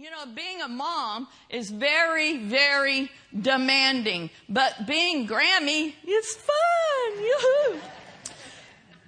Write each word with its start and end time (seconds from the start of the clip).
You 0.00 0.10
know, 0.10 0.26
being 0.32 0.62
a 0.62 0.68
mom 0.68 1.26
is 1.50 1.70
very, 1.70 2.38
very 2.38 3.10
demanding, 3.36 4.30
but 4.48 4.86
being 4.86 5.26
Grammy 5.26 5.92
is 6.06 6.34
fun. 6.36 7.18
Yoo-hoo. 7.20 7.80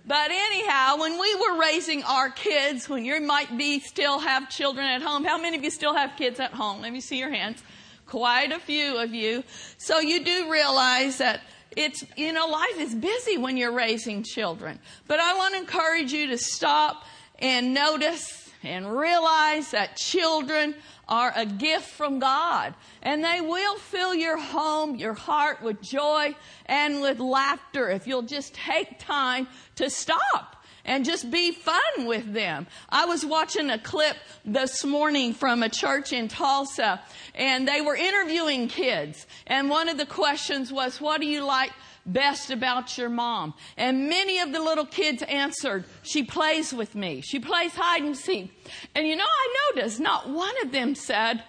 But 0.05 0.33
anyhow, 0.33 0.97
when 0.99 1.13
we 1.13 1.33
were 1.37 1.61
raising 1.61 2.03
our 2.03 2.29
kids, 2.31 2.89
when 2.89 3.05
you 3.05 3.21
might 3.21 3.57
be 3.57 3.79
still 3.79 4.19
have 4.19 4.51
children 4.51 4.85
at 4.85 5.01
home, 5.01 5.23
how 5.23 5.39
many 5.39 5.57
of 5.57 5.63
you 5.63 5.71
still 5.71 5.95
have 5.95 6.17
kids 6.17 6.41
at 6.41 6.51
home? 6.51 6.83
Let 6.83 6.93
me 6.93 7.01
see 7.01 7.21
your 7.21 7.31
hands. 7.31 7.63
Quite 8.07 8.51
a 8.51 8.59
few 8.59 8.99
of 8.99 9.15
you. 9.15 9.45
So 9.79 10.01
you 10.01 10.25
do 10.25 10.51
realize 10.51 11.19
that 11.19 11.43
it's, 11.77 12.04
you 12.17 12.33
know, 12.33 12.49
life 12.49 12.79
is 12.79 12.97
busy 12.97 13.38
when 13.38 13.57
you're 13.57 13.71
raising 13.71 14.25
children. 14.25 14.81
But 15.07 15.21
I 15.21 15.37
want 15.37 15.54
to 15.54 15.61
encourage 15.61 16.12
you 16.12 16.27
to 16.30 16.37
stop 16.37 17.05
and 17.38 17.73
notice 17.73 18.40
and 18.62 18.98
realize 18.98 19.70
that 19.70 19.97
children 19.97 20.74
are 21.09 21.33
a 21.34 21.47
gift 21.47 21.88
from 21.88 22.19
God 22.19 22.74
and 23.02 23.24
they 23.24 23.41
will 23.41 23.77
fill 23.77 24.14
your 24.14 24.38
home, 24.38 24.96
your 24.96 25.14
heart 25.14 25.62
with 25.62 25.80
joy 25.80 26.34
and 26.66 27.00
with 27.00 27.19
laughter 27.19 27.88
if 27.91 28.06
you'll 28.06 28.23
just 28.23 28.55
take 28.55 28.98
time 28.98 29.48
to 29.77 29.91
stop 29.91 30.56
and 30.84 31.05
just 31.05 31.30
be 31.30 31.52
fun 31.52 32.06
with 32.06 32.33
them. 32.33 32.66
I 32.88 33.05
was 33.06 33.24
watching 33.24 33.70
a 33.70 33.78
clip 33.78 34.16
this 34.45 34.84
morning 34.84 35.34
from 35.34 35.62
a 35.62 35.69
church 35.69 36.12
in 36.12 36.28
Tulsa 36.28 37.00
and 37.34 37.66
they 37.66 37.80
were 37.80 37.97
interviewing 37.97 38.69
kids 38.69 39.27
and 39.47 39.69
one 39.69 39.88
of 39.88 39.98
the 39.98 40.06
questions 40.06 40.72
was, 40.72 41.00
what 41.00 41.20
do 41.20 41.27
you 41.27 41.45
like 41.45 41.72
best 42.12 42.50
about 42.50 42.96
your 42.98 43.09
mom? 43.09 43.55
And 43.77 44.09
many 44.09 44.38
of 44.41 44.52
the 44.52 44.60
little 44.60 44.87
kids 44.87 45.23
answered, 45.23 45.84
she 46.02 46.23
plays 46.23 46.73
with 46.73 46.95
me. 46.95 47.20
She 47.20 47.41
plays 47.41 47.73
hide 47.74 48.02
and 48.02 48.16
seek. 48.16 48.52
And 48.95 49.06
you 49.06 49.16
know, 49.16 49.24
I 49.27 49.73
noticed 49.74 50.00
not 50.00 50.28
one 50.28 50.55
of 50.62 50.73
them 50.73 50.95
said 50.95 51.42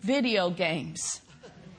video 0.00 0.50
games 0.50 1.20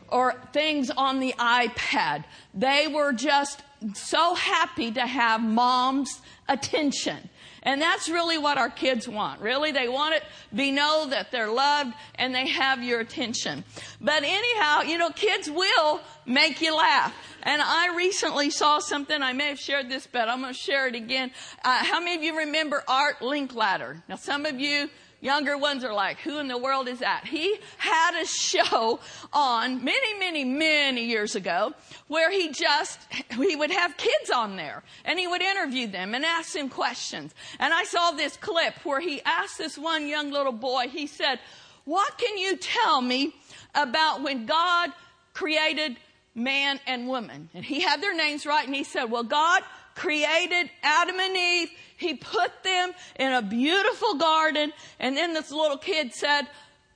or 0.09 0.35
things 0.53 0.89
on 0.89 1.19
the 1.19 1.33
iPad. 1.37 2.23
They 2.53 2.87
were 2.87 3.13
just 3.13 3.61
so 3.93 4.33
happy 4.35 4.91
to 4.91 5.01
have 5.01 5.41
mom's 5.41 6.21
attention. 6.47 7.29
And 7.63 7.81
that's 7.81 8.07
really 8.07 8.37
what 8.37 8.57
our 8.57 8.69
kids 8.69 9.07
want. 9.07 9.41
Really, 9.41 9.71
they 9.71 9.89
want 9.89 10.15
it 10.15 10.23
be 10.55 10.71
know 10.71 11.07
that 11.09 11.31
they're 11.31 11.51
loved 11.51 11.93
and 12.15 12.33
they 12.33 12.47
have 12.47 12.81
your 12.81 13.01
attention. 13.01 13.65
But 13.99 14.23
anyhow, 14.23 14.83
you 14.83 14.97
know, 14.97 15.09
kids 15.09 15.49
will 15.49 15.99
make 16.25 16.61
you 16.61 16.75
laugh. 16.75 17.13
And 17.43 17.61
I 17.61 17.93
recently 17.95 18.49
saw 18.51 18.79
something. 18.79 19.21
I 19.21 19.33
may 19.33 19.49
have 19.49 19.59
shared 19.59 19.89
this, 19.89 20.07
but 20.07 20.29
I'm 20.29 20.41
going 20.41 20.53
to 20.53 20.59
share 20.59 20.87
it 20.87 20.95
again. 20.95 21.31
Uh, 21.63 21.83
how 21.83 21.99
many 21.99 22.15
of 22.15 22.23
you 22.23 22.37
remember 22.37 22.83
Art 22.87 23.19
Linkletter? 23.19 24.01
Now, 24.07 24.15
some 24.15 24.45
of 24.45 24.59
you 24.59 24.89
Younger 25.19 25.57
ones 25.57 25.83
are 25.83 25.93
like, 25.93 26.19
who 26.19 26.37
in 26.37 26.47
the 26.47 26.57
world 26.57 26.87
is 26.87 26.99
that? 26.99 27.25
He 27.25 27.57
had 27.77 28.21
a 28.21 28.25
show 28.25 28.99
on 29.33 29.83
many, 29.83 30.19
many, 30.19 30.43
many 30.43 31.05
years 31.05 31.35
ago 31.35 31.73
where 32.07 32.31
he 32.31 32.51
just, 32.51 32.99
he 33.35 33.55
would 33.55 33.71
have 33.71 33.97
kids 33.97 34.29
on 34.29 34.57
there 34.57 34.83
and 35.05 35.17
he 35.17 35.25
would 35.25 35.41
interview 35.41 35.87
them 35.87 36.13
and 36.13 36.23
ask 36.23 36.53
them 36.53 36.69
questions. 36.69 37.33
And 37.59 37.73
I 37.73 37.83
saw 37.83 38.11
this 38.11 38.37
clip 38.37 38.75
where 38.85 38.99
he 38.99 39.21
asked 39.23 39.57
this 39.57 39.77
one 39.77 40.07
young 40.07 40.29
little 40.29 40.51
boy, 40.51 40.87
he 40.89 41.07
said, 41.07 41.39
what 41.85 42.17
can 42.17 42.37
you 42.37 42.55
tell 42.57 43.01
me 43.01 43.33
about 43.73 44.21
when 44.21 44.45
God 44.45 44.91
created 45.33 45.97
man 46.35 46.79
and 46.85 47.07
woman? 47.07 47.49
And 47.55 47.65
he 47.65 47.79
had 47.79 48.01
their 48.01 48.15
names 48.15 48.45
right 48.45 48.67
and 48.67 48.75
he 48.75 48.83
said, 48.83 49.05
well, 49.05 49.23
God 49.23 49.63
created 49.95 50.69
Adam 50.83 51.19
and 51.19 51.35
Eve. 51.35 51.69
He 51.97 52.13
put 52.13 52.63
them 52.63 52.93
in 53.19 53.33
a 53.33 53.41
beautiful 53.41 54.13
garden. 54.15 54.71
And 54.99 55.17
then 55.17 55.33
this 55.33 55.51
little 55.51 55.77
kid 55.77 56.13
said, 56.13 56.43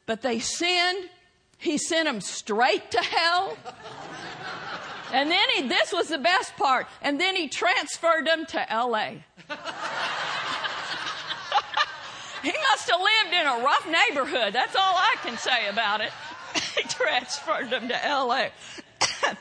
but 0.05 0.21
they 0.21 0.39
sinned. 0.39 1.09
He 1.57 1.77
sent 1.77 2.05
them 2.05 2.21
straight 2.21 2.89
to 2.91 2.99
hell. 2.99 3.57
And 5.11 5.29
then 5.29 5.49
he, 5.55 5.67
this 5.67 5.91
was 5.91 6.07
the 6.07 6.17
best 6.17 6.55
part. 6.55 6.87
And 7.01 7.19
then 7.19 7.35
he 7.35 7.49
transferred 7.49 8.25
them 8.25 8.45
to 8.45 8.65
LA. 8.71 9.09
he 12.43 12.53
must 12.69 12.89
have 12.89 12.99
lived 12.99 13.33
in 13.33 13.45
a 13.45 13.59
rough 13.63 13.87
neighborhood. 13.87 14.53
That's 14.53 14.75
all 14.75 14.95
I 14.95 15.15
can 15.23 15.37
say 15.37 15.67
about 15.67 16.01
it. 16.01 16.11
he 16.75 16.81
transferred 16.83 17.69
them 17.69 17.89
to 17.89 17.99
LA. 18.07 18.47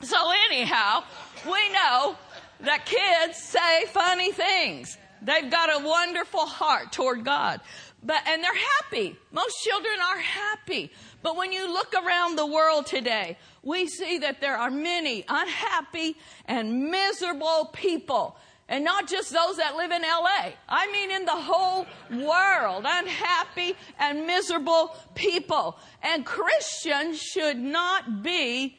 so 0.00 0.16
anyhow, 0.50 1.04
we 1.44 1.72
know 1.72 2.16
that 2.60 2.86
kids 2.86 3.38
say 3.38 3.86
funny 3.86 4.32
things. 4.32 4.98
They've 5.22 5.50
got 5.50 5.80
a 5.80 5.84
wonderful 5.84 6.46
heart 6.46 6.92
toward 6.92 7.24
God. 7.24 7.60
But, 8.02 8.22
and 8.26 8.44
they're 8.44 8.52
happy. 8.82 9.16
Most 9.32 9.54
children 9.62 9.94
are 10.10 10.18
happy. 10.18 10.92
But 11.22 11.36
when 11.36 11.52
you 11.52 11.72
look 11.72 11.94
around 11.94 12.36
the 12.36 12.46
world 12.46 12.84
today, 12.84 13.38
we 13.62 13.86
see 13.86 14.18
that 14.18 14.42
there 14.42 14.56
are 14.56 14.70
many 14.70 15.24
unhappy 15.26 16.16
and 16.44 16.90
miserable 16.90 17.70
people. 17.72 18.36
And 18.68 18.84
not 18.84 19.08
just 19.08 19.32
those 19.32 19.56
that 19.56 19.76
live 19.76 19.90
in 19.90 20.02
LA. 20.02 20.52
I 20.68 20.90
mean 20.92 21.10
in 21.10 21.24
the 21.24 21.32
whole 21.32 21.86
world. 22.10 22.84
Unhappy 22.86 23.74
and 23.98 24.26
miserable 24.26 24.94
people. 25.14 25.78
And 26.02 26.26
Christians 26.26 27.20
should 27.20 27.58
not 27.58 28.22
be 28.22 28.78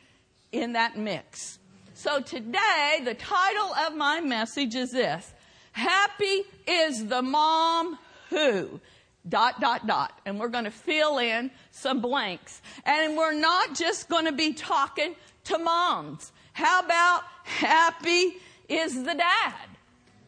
in 0.52 0.74
that 0.74 0.98
mix. 0.98 1.58
So 2.06 2.20
today, 2.20 3.02
the 3.04 3.16
title 3.16 3.74
of 3.88 3.96
my 3.96 4.22
message 4.22 4.76
is 4.76 4.92
this. 4.92 5.34
Happy 5.72 6.44
is 6.68 7.08
the 7.08 7.24
mom 7.24 7.98
who 8.30 8.80
dot, 9.28 9.60
dot, 9.60 9.88
dot. 9.88 10.20
And 10.24 10.40
we're 10.40 10.50
going 10.50 10.66
to 10.66 10.72
fill 10.72 11.18
in 11.18 11.50
some 11.72 12.02
blanks. 12.02 12.62
And 12.86 13.18
we're 13.18 13.34
not 13.34 13.74
just 13.74 14.08
going 14.08 14.26
to 14.26 14.32
be 14.32 14.54
talking 14.54 15.16
to 15.46 15.58
moms. 15.58 16.32
How 16.54 16.82
about 16.82 17.24
happy 17.44 18.36
is 18.70 19.04
the 19.04 19.16
dad? 19.16 19.68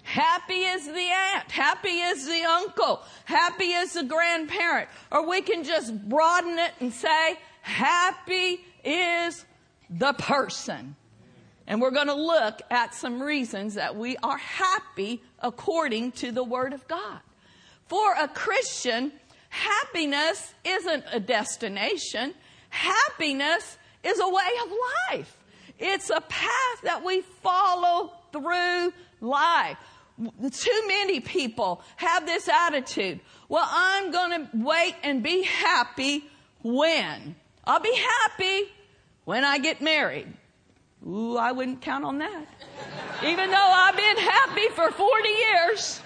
Happy 0.02 0.62
is 0.62 0.88
the 0.88 1.10
aunt. 1.36 1.52
Happy 1.52 1.90
is 1.90 2.26
the 2.26 2.42
uncle. 2.42 3.04
Happy 3.26 3.66
is 3.66 3.94
the 3.94 4.04
grandparent. 4.04 4.90
Or 5.12 5.30
we 5.30 5.44
can 5.44 5.64
just 5.64 6.10
broaden 6.10 6.58
it 6.58 6.72
and 6.80 6.92
say, 6.92 7.38
happy 7.62 8.66
is 8.84 9.46
the 9.92 10.14
person. 10.14 10.96
And 11.68 11.82
we're 11.82 11.92
going 11.92 12.08
to 12.08 12.16
look 12.16 12.62
at 12.72 12.96
some 12.96 13.22
reasons 13.22 13.74
that 13.74 13.96
we 13.96 14.16
are 14.24 14.38
happy 14.38 15.22
according 15.40 16.14
to 16.14 16.32
the 16.32 16.44
Word 16.44 16.72
of 16.72 16.88
God. 16.88 17.20
For 17.88 18.14
a 18.14 18.28
Christian, 18.30 19.12
happiness 19.50 20.54
isn't 20.64 21.04
a 21.12 21.20
destination. 21.20 22.34
Happiness 22.70 23.78
is 24.04 24.20
a 24.20 24.30
way 24.30 24.52
of 24.64 24.72
life. 25.10 25.38
It's 25.78 26.10
a 26.10 26.22
path 26.22 26.82
that 26.84 27.04
we 27.04 27.22
follow 27.22 28.14
through 28.32 28.94
life. 29.20 29.78
Too 30.18 30.84
many 30.88 31.20
people 31.20 31.82
have 31.98 32.26
this 32.26 32.48
attitude. 32.48 33.20
Well, 33.50 33.68
I'm 33.70 34.12
going 34.12 34.32
to 34.32 34.50
wait 34.54 34.96
and 35.04 35.22
be 35.22 35.44
happy 35.44 36.24
when? 36.64 37.36
I'll 37.66 37.82
be 37.82 37.96
happy 37.96 38.64
when 39.26 39.44
I 39.44 39.60
get 39.60 39.82
married. 39.82 40.28
Ooh, 41.08 41.38
I 41.38 41.54
wouldn't 41.54 41.82
count 41.82 42.04
on 42.04 42.18
that. 42.18 42.46
Even 43.26 43.50
though 43.50 43.56
I've 43.56 43.96
been 43.96 44.18
happy 44.18 44.68
for 44.70 44.92
40 44.92 45.30
years. 45.30 46.02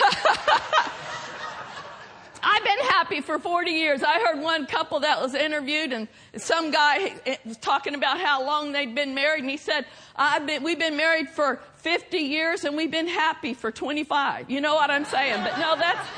I've 2.42 2.64
been 2.64 2.78
happy 2.86 3.20
for 3.20 3.38
40 3.38 3.70
years. 3.72 4.02
I 4.02 4.20
heard 4.20 4.40
one 4.40 4.66
couple 4.66 5.00
that 5.00 5.20
was 5.20 5.34
interviewed 5.34 5.92
and 5.92 6.08
some 6.36 6.70
guy 6.70 7.14
eh, 7.26 7.36
was 7.44 7.58
talking 7.58 7.94
about 7.94 8.20
how 8.20 8.42
long 8.44 8.72
they'd 8.72 8.94
been 8.94 9.14
married 9.14 9.40
and 9.40 9.50
he 9.50 9.56
said, 9.56 9.84
I've 10.14 10.46
been, 10.46 10.62
we've 10.62 10.78
been 10.78 10.96
married 10.96 11.28
for 11.28 11.60
50 11.78 12.16
years 12.16 12.64
and 12.64 12.76
we've 12.76 12.90
been 12.90 13.08
happy 13.08 13.52
for 13.52 13.70
25. 13.70 14.50
You 14.50 14.60
know 14.62 14.74
what 14.74 14.90
I'm 14.90 15.04
saying? 15.04 15.42
But 15.42 15.58
no, 15.58 15.76
that's, 15.76 16.08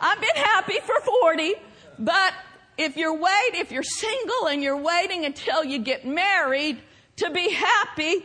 I've 0.00 0.20
been 0.20 0.36
happy 0.36 0.78
for 0.84 1.00
40, 1.00 1.54
but 1.98 2.34
if 2.78 2.96
you're 2.96 3.14
wait, 3.14 3.54
if 3.54 3.70
you're 3.70 3.82
single 3.82 4.48
and 4.48 4.62
you're 4.62 4.76
waiting 4.76 5.24
until 5.24 5.64
you 5.64 5.78
get 5.78 6.06
married 6.06 6.78
to 7.16 7.30
be 7.30 7.50
happy, 7.50 8.24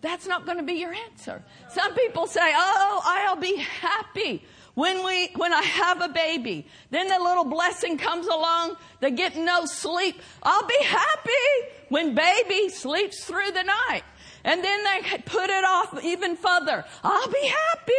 that's 0.00 0.26
not 0.26 0.46
going 0.46 0.58
to 0.58 0.64
be 0.64 0.74
your 0.74 0.94
answer. 0.94 1.42
Some 1.70 1.94
people 1.94 2.26
say, 2.26 2.52
"Oh, 2.54 3.00
I'll 3.04 3.36
be 3.36 3.56
happy 3.56 4.44
when 4.74 5.04
we 5.04 5.30
when 5.36 5.52
I 5.52 5.62
have 5.62 6.00
a 6.00 6.08
baby." 6.08 6.66
Then 6.90 7.08
the 7.08 7.18
little 7.18 7.44
blessing 7.44 7.98
comes 7.98 8.26
along. 8.26 8.76
They 9.00 9.10
get 9.10 9.36
no 9.36 9.64
sleep. 9.66 10.20
I'll 10.42 10.66
be 10.66 10.82
happy 10.84 11.74
when 11.88 12.14
baby 12.14 12.68
sleeps 12.68 13.24
through 13.24 13.50
the 13.52 13.64
night. 13.64 14.02
And 14.44 14.62
then 14.62 14.84
they 14.84 15.18
put 15.24 15.50
it 15.50 15.64
off 15.64 16.04
even 16.04 16.36
further. 16.36 16.84
I'll 17.02 17.28
be 17.28 17.52
happy 17.72 17.92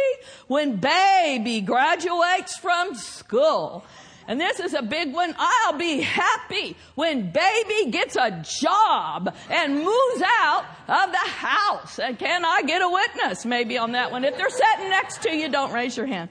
when 0.46 0.76
baby 0.76 1.60
graduates 1.60 2.56
from 2.56 2.94
school. 2.94 3.84
And 4.28 4.38
this 4.38 4.60
is 4.60 4.74
a 4.74 4.82
big 4.82 5.14
one. 5.14 5.34
I'll 5.38 5.78
be 5.78 6.02
happy 6.02 6.76
when 6.94 7.32
baby 7.32 7.90
gets 7.90 8.14
a 8.14 8.44
job 8.60 9.34
and 9.48 9.76
moves 9.76 10.22
out 10.40 10.66
of 10.86 11.10
the 11.10 11.30
house. 11.30 11.98
And 11.98 12.18
can 12.18 12.44
I 12.44 12.60
get 12.62 12.82
a 12.82 12.88
witness 12.88 13.46
maybe 13.46 13.78
on 13.78 13.92
that 13.92 14.12
one? 14.12 14.24
If 14.24 14.36
they're 14.36 14.50
sitting 14.50 14.90
next 14.90 15.22
to 15.22 15.34
you, 15.34 15.48
don't 15.48 15.72
raise 15.72 15.96
your 15.96 16.04
hand. 16.04 16.28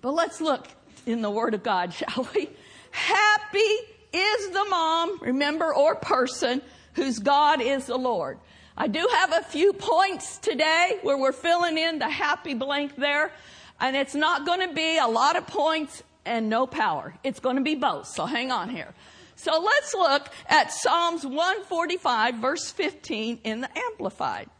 But 0.00 0.12
let's 0.12 0.40
look 0.40 0.68
in 1.04 1.20
the 1.20 1.30
Word 1.30 1.54
of 1.54 1.64
God, 1.64 1.92
shall 1.92 2.28
we? 2.32 2.48
Happy 2.92 3.74
is 4.12 4.50
the 4.50 4.64
mom, 4.70 5.18
remember, 5.20 5.74
or 5.74 5.96
person 5.96 6.62
whose 6.94 7.18
God 7.18 7.60
is 7.60 7.86
the 7.86 7.98
Lord. 7.98 8.38
I 8.76 8.86
do 8.86 9.08
have 9.12 9.32
a 9.32 9.42
few 9.42 9.72
points 9.72 10.38
today 10.38 11.00
where 11.02 11.18
we're 11.18 11.32
filling 11.32 11.76
in 11.76 11.98
the 11.98 12.08
happy 12.08 12.54
blank 12.54 12.94
there. 12.94 13.32
And 13.80 13.96
it's 13.96 14.14
not 14.14 14.44
going 14.44 14.66
to 14.66 14.74
be 14.74 14.98
a 14.98 15.06
lot 15.06 15.36
of 15.36 15.46
points 15.46 16.02
and 16.24 16.48
no 16.48 16.66
power. 16.66 17.14
It's 17.24 17.40
going 17.40 17.56
to 17.56 17.62
be 17.62 17.74
both. 17.74 18.06
So 18.06 18.26
hang 18.26 18.50
on 18.50 18.68
here. 18.68 18.92
So 19.36 19.60
let's 19.60 19.94
look 19.94 20.28
at 20.48 20.72
Psalms 20.72 21.24
145 21.24 22.34
verse 22.36 22.70
15 22.70 23.40
in 23.44 23.60
the 23.60 23.68
Amplified. 23.90 24.50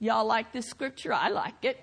Y'all 0.00 0.26
like 0.26 0.52
this 0.52 0.66
scripture? 0.66 1.12
I 1.12 1.28
like 1.28 1.64
it. 1.64 1.78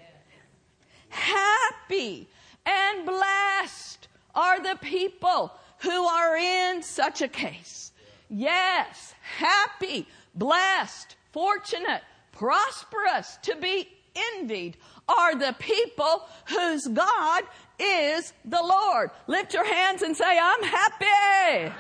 Happy 1.07 2.27
and 2.66 3.06
blessed 3.06 4.10
are 4.36 4.62
the 4.62 4.77
people 4.81 5.54
who 5.80 6.06
are 6.06 6.36
in 6.36 6.83
such 6.83 7.21
a 7.21 7.27
case. 7.27 7.92
Yes, 8.30 9.16
happy, 9.21 10.06
blessed, 10.36 11.16
fortunate, 11.31 12.01
prosperous, 12.33 13.38
to 13.44 13.56
be 13.56 13.88
envied 14.36 14.77
are 15.10 15.36
the 15.36 15.56
people 15.60 16.28
whose 16.46 16.88
God 16.88 17.44
is 17.80 18.34
the 18.46 18.62
Lord. 18.62 19.12
Lift 19.28 19.54
your 19.54 19.66
hands 19.66 20.02
and 20.02 20.16
say, 20.16 20.40
I'm 20.40 20.64
happy. 20.64 21.74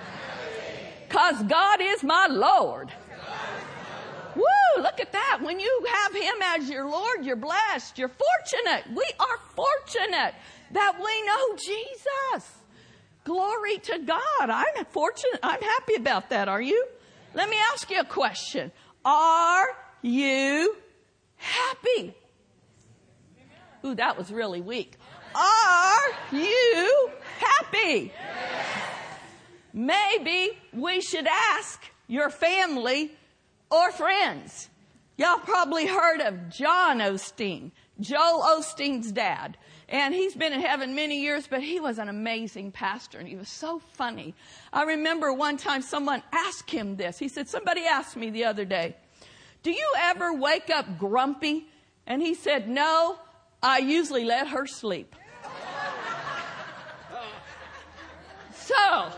Cause 1.09 1.43
God 1.43 1.79
is 1.81 2.03
my 2.03 2.27
Lord. 2.29 2.91
Woo, 4.35 4.81
look 4.81 4.99
at 4.99 5.11
that. 5.11 5.39
When 5.41 5.59
you 5.59 5.87
have 5.91 6.13
Him 6.13 6.35
as 6.55 6.69
your 6.69 6.87
Lord, 6.89 7.25
you're 7.25 7.35
blessed. 7.35 7.97
You're 7.97 8.09
fortunate. 8.09 8.85
We 8.95 9.05
are 9.19 9.39
fortunate 9.55 10.35
that 10.71 10.93
we 10.97 11.25
know 11.25 11.55
Jesus. 11.55 12.51
Glory 13.23 13.77
to 13.79 13.99
God. 13.99 14.49
I'm 14.49 14.85
fortunate. 14.85 15.39
I'm 15.43 15.61
happy 15.61 15.95
about 15.95 16.29
that. 16.29 16.47
Are 16.47 16.61
you? 16.61 16.85
Let 17.33 17.49
me 17.49 17.57
ask 17.73 17.89
you 17.89 17.99
a 17.99 18.05
question. 18.05 18.71
Are 19.03 19.67
you 20.01 20.75
happy? 21.37 22.15
Ooh, 23.85 23.95
that 23.95 24.17
was 24.17 24.31
really 24.31 24.61
weak. 24.61 24.97
Are 25.35 26.09
you 26.31 27.11
happy? 27.39 28.11
Maybe 29.73 30.57
we 30.73 31.01
should 31.01 31.27
ask 31.27 31.81
your 32.07 32.29
family 32.29 33.11
or 33.69 33.91
friends. 33.91 34.69
Y'all 35.17 35.37
probably 35.37 35.85
heard 35.85 36.21
of 36.21 36.49
John 36.49 36.99
Osteen, 36.99 37.71
Joel 37.99 38.41
Osteen's 38.57 39.11
dad. 39.11 39.57
And 39.89 40.13
he's 40.13 40.35
been 40.35 40.53
in 40.53 40.61
heaven 40.61 40.93
many 40.93 41.21
years, 41.21 41.47
but 41.47 41.61
he 41.61 41.79
was 41.79 41.97
an 41.97 42.09
amazing 42.09 42.71
pastor 42.71 43.17
and 43.17 43.27
he 43.27 43.35
was 43.35 43.49
so 43.49 43.79
funny. 43.79 44.35
I 44.71 44.83
remember 44.83 45.33
one 45.33 45.57
time 45.57 45.81
someone 45.81 46.21
asked 46.31 46.69
him 46.69 46.95
this. 46.95 47.17
He 47.17 47.27
said, 47.27 47.49
somebody 47.49 47.81
asked 47.85 48.15
me 48.15 48.29
the 48.29 48.45
other 48.45 48.65
day, 48.65 48.95
do 49.63 49.71
you 49.71 49.93
ever 49.97 50.33
wake 50.33 50.69
up 50.69 50.99
grumpy? 50.99 51.67
And 52.05 52.21
he 52.21 52.33
said, 52.33 52.69
no, 52.69 53.17
I 53.61 53.79
usually 53.79 54.25
let 54.25 54.47
her 54.49 54.65
sleep. 54.65 55.15
So, 58.53 59.11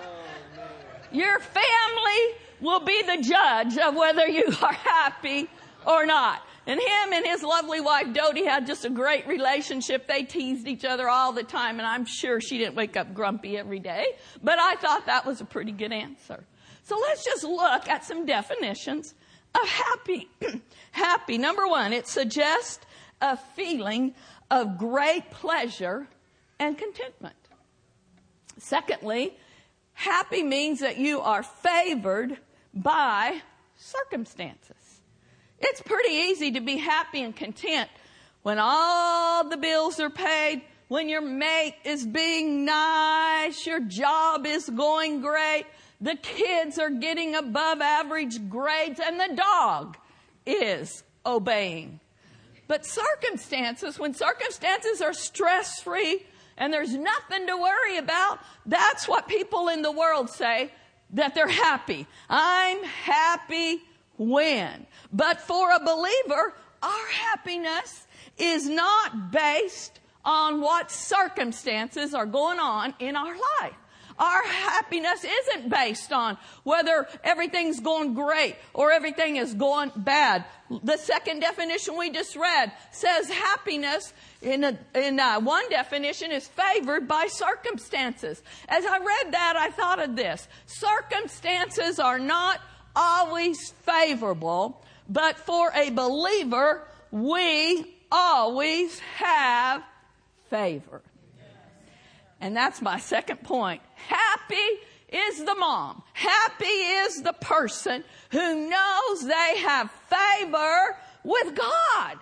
your 1.12 1.40
family 1.40 2.36
will 2.62 2.80
be 2.80 3.02
the 3.02 3.22
judge 3.22 3.78
of 3.78 3.96
whether 3.96 4.28
you 4.28 4.46
are 4.62 4.74
happy 4.74 5.50
or 5.86 6.06
not. 6.06 6.42
And 6.66 6.80
him 6.80 7.14
and 7.14 7.26
his 7.26 7.44
lovely 7.44 7.82
wife 7.82 8.14
Dodie 8.14 8.46
had 8.46 8.68
just 8.68 8.86
a 8.86 8.90
great 8.90 9.28
relationship. 9.28 10.08
They 10.08 10.24
teased 10.24 10.68
each 10.68 10.86
other 10.86 11.10
all 11.10 11.34
the 11.34 11.44
time, 11.44 11.80
and 11.80 11.88
I'm 11.88 12.06
sure 12.06 12.40
she 12.40 12.60
didn't 12.60 12.76
wake 12.76 12.96
up 12.96 13.14
grumpy 13.14 13.58
every 13.58 13.80
day. 13.80 14.06
But 14.44 14.60
I 14.60 14.76
thought 14.76 15.08
that 15.08 15.26
was 15.26 15.42
a 15.42 15.46
pretty 15.46 15.72
good 15.72 15.92
answer. 15.92 16.44
So 16.84 16.98
let's 16.98 17.26
just 17.26 17.44
look 17.44 17.90
at 17.90 18.06
some 18.06 18.26
definitions 18.26 19.16
of 19.56 19.68
happy. 19.68 20.30
happy, 20.92 21.38
number 21.38 21.68
one, 21.68 21.94
it 21.94 22.08
suggests 22.08 22.80
a 23.21 23.38
feeling 23.38 24.13
of 24.50 24.77
great 24.77 25.29
pleasure 25.31 26.07
and 26.59 26.77
contentment. 26.77 27.35
Secondly, 28.57 29.35
happy 29.94 30.44
means 30.44 30.79
that 30.79 30.97
you 30.97 31.21
are 31.21 31.44
favored 31.44 32.38
by 32.73 33.41
circumstances. 33.75 35.01
It's 35.59 35.81
pretty 35.81 36.13
easy 36.13 36.51
to 36.51 36.62
be 36.62 36.77
happy 36.77 37.21
and 37.21 37.35
content 37.35 37.89
when 38.44 38.57
all 38.59 39.47
the 39.47 39.57
bills 39.57 40.00
are 40.00 40.09
paid, 40.09 40.63
when 40.88 41.07
your 41.07 41.21
mate 41.21 41.75
is 41.85 42.06
being 42.06 42.65
nice, 42.65 43.65
your 43.65 43.79
job 43.79 44.45
is 44.45 44.69
going 44.69 45.21
great, 45.21 45.65
the 46.01 46.15
kids 46.15 46.79
are 46.79 46.89
getting 46.89 47.35
above 47.35 47.81
average 47.81 48.50
grades, 48.50 49.00
and 49.00 49.19
the 49.19 49.35
dog 49.35 49.97
is 50.45 51.03
obeying. 51.25 52.00
But 52.71 52.85
circumstances, 52.85 54.00
when 54.00 54.13
circumstances 54.13 55.01
are 55.01 55.12
stress 55.12 55.81
free 55.81 56.25
and 56.56 56.71
there's 56.71 56.95
nothing 56.95 57.45
to 57.47 57.57
worry 57.57 57.97
about, 57.97 58.39
that's 58.65 59.09
what 59.09 59.27
people 59.27 59.68
in 59.68 59.81
the 59.81 59.91
world 59.91 60.29
say 60.29 60.71
that 61.09 61.35
they're 61.35 61.50
happy. 61.50 62.07
I'm 62.29 62.81
happy 62.81 63.81
when. 64.18 64.88
But 65.12 65.41
for 65.41 65.69
a 65.69 65.83
believer, 65.83 66.53
our 66.81 67.07
happiness 67.09 68.07
is 68.38 68.69
not 68.69 69.33
based 69.33 70.00
on 70.23 70.62
what 70.62 70.91
circumstances 70.91 72.13
are 72.13 72.25
going 72.25 72.59
on 72.59 72.94
in 73.00 73.18
our 73.18 73.35
life. 73.59 73.75
Our 74.21 74.44
happiness 74.44 75.25
isn't 75.25 75.69
based 75.71 76.13
on 76.13 76.38
whether 76.63 77.07
everything's 77.23 77.79
going 77.79 78.13
great 78.13 78.56
or 78.71 78.91
everything 78.91 79.38
is 79.38 79.56
going 79.56 79.91
bad. 79.95 80.45
The 80.83 80.97
second 80.97 81.39
definition 81.39 81.97
we 81.97 82.12
just 82.12 82.35
read 82.35 82.71
says 82.91 83.27
happiness 83.29 84.13
in, 84.44 84.63
a, 84.63 84.77
in 84.94 85.19
a, 85.19 85.39
one 85.39 85.68
definition 85.71 86.31
is 86.31 86.47
favored 86.47 87.07
by 87.07 87.29
circumstances. 87.29 88.44
As 88.69 88.85
I 88.85 89.00
read 89.00 89.33
that, 89.33 89.56
I 89.57 89.71
thought 89.71 90.00
of 90.00 90.15
this. 90.15 90.47
Circumstances 90.68 92.00
are 92.00 92.19
not 92.19 92.62
always 92.95 93.71
favorable, 93.88 94.83
but 95.09 95.35
for 95.39 95.71
a 95.73 95.89
believer, 95.89 96.88
we 97.09 97.97
always 98.12 99.00
have 99.00 99.81
favor. 100.51 101.01
And 102.42 102.58
that's 102.58 102.82
my 102.82 103.00
second 103.00 103.44
point. 103.44 103.81
Happy 103.95 104.56
is 105.10 105.44
the 105.44 105.56
mom. 105.56 106.02
Happy 106.14 106.66
is 106.66 107.21
the 107.21 107.33
person 107.33 108.04
who 108.31 108.69
knows 108.69 109.26
they 109.26 109.57
have 109.60 109.92
favor 110.10 110.98
with 111.24 111.56
God. 111.56 112.18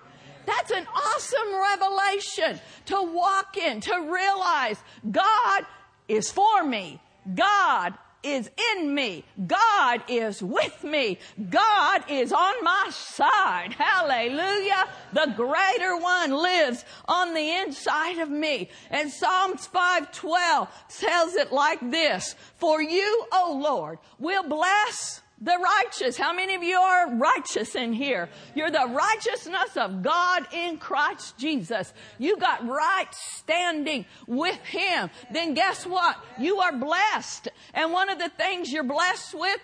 That's 0.46 0.72
an 0.72 0.86
awesome 0.94 1.56
revelation 1.56 2.60
to 2.88 3.02
walk 3.14 3.58
in, 3.58 3.82
to 3.82 4.10
realize 4.12 4.78
God 5.10 5.66
is 6.08 6.32
for 6.32 6.64
me. 6.64 7.00
God 7.36 7.94
is 8.24 8.50
in 8.74 8.94
me. 8.94 9.24
God 9.48 10.04
is 10.08 10.44
with 10.44 10.84
me. 10.84 11.18
God 11.50 12.04
is 12.10 12.32
on 12.32 12.64
my 12.64 12.90
side. 12.92 13.74
Hallelujah. 13.74 14.88
The 15.14 15.34
greater 15.36 15.98
one 15.98 16.32
lives 16.32 16.84
on 17.08 17.34
the 17.34 17.50
inside 17.50 18.20
of 18.20 18.30
me. 18.30 18.70
And 18.90 19.12
Psalms 19.12 19.66
512 19.68 20.68
tells 21.00 21.36
it 21.36 21.52
like 21.52 21.80
this. 21.92 22.36
For 22.58 22.82
you, 22.82 23.26
O 23.32 23.60
Lord, 23.62 24.00
will 24.20 24.44
bless 24.44 25.22
the 25.42 25.58
righteous. 25.58 26.18
How 26.18 26.34
many 26.34 26.56
of 26.56 26.64
you 26.64 26.78
are 26.78 27.16
righteous 27.16 27.76
in 27.76 27.94
here? 27.94 28.30
You're 28.56 28.72
the 28.72 28.88
righteousness 28.90 29.78
of 29.78 30.02
God 30.02 30.48
in 30.54 30.78
Christ 30.78 31.38
Jesus. 31.38 31.94
You 32.18 32.38
got 32.38 32.68
right 32.68 33.14
standing 33.14 34.06
with 34.28 34.60
Him. 34.66 35.10
Then 35.32 35.54
guess 35.54 35.86
what? 35.86 36.18
You 36.40 36.58
are 36.60 36.74
blessed. 36.74 37.50
And 37.74 37.92
one 37.92 38.10
of 38.10 38.20
the 38.20 38.30
things 38.30 38.72
you're 38.72 38.84
blessed 38.84 39.36
with 39.36 39.60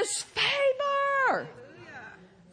is 0.00 0.22
favor. 0.22 1.48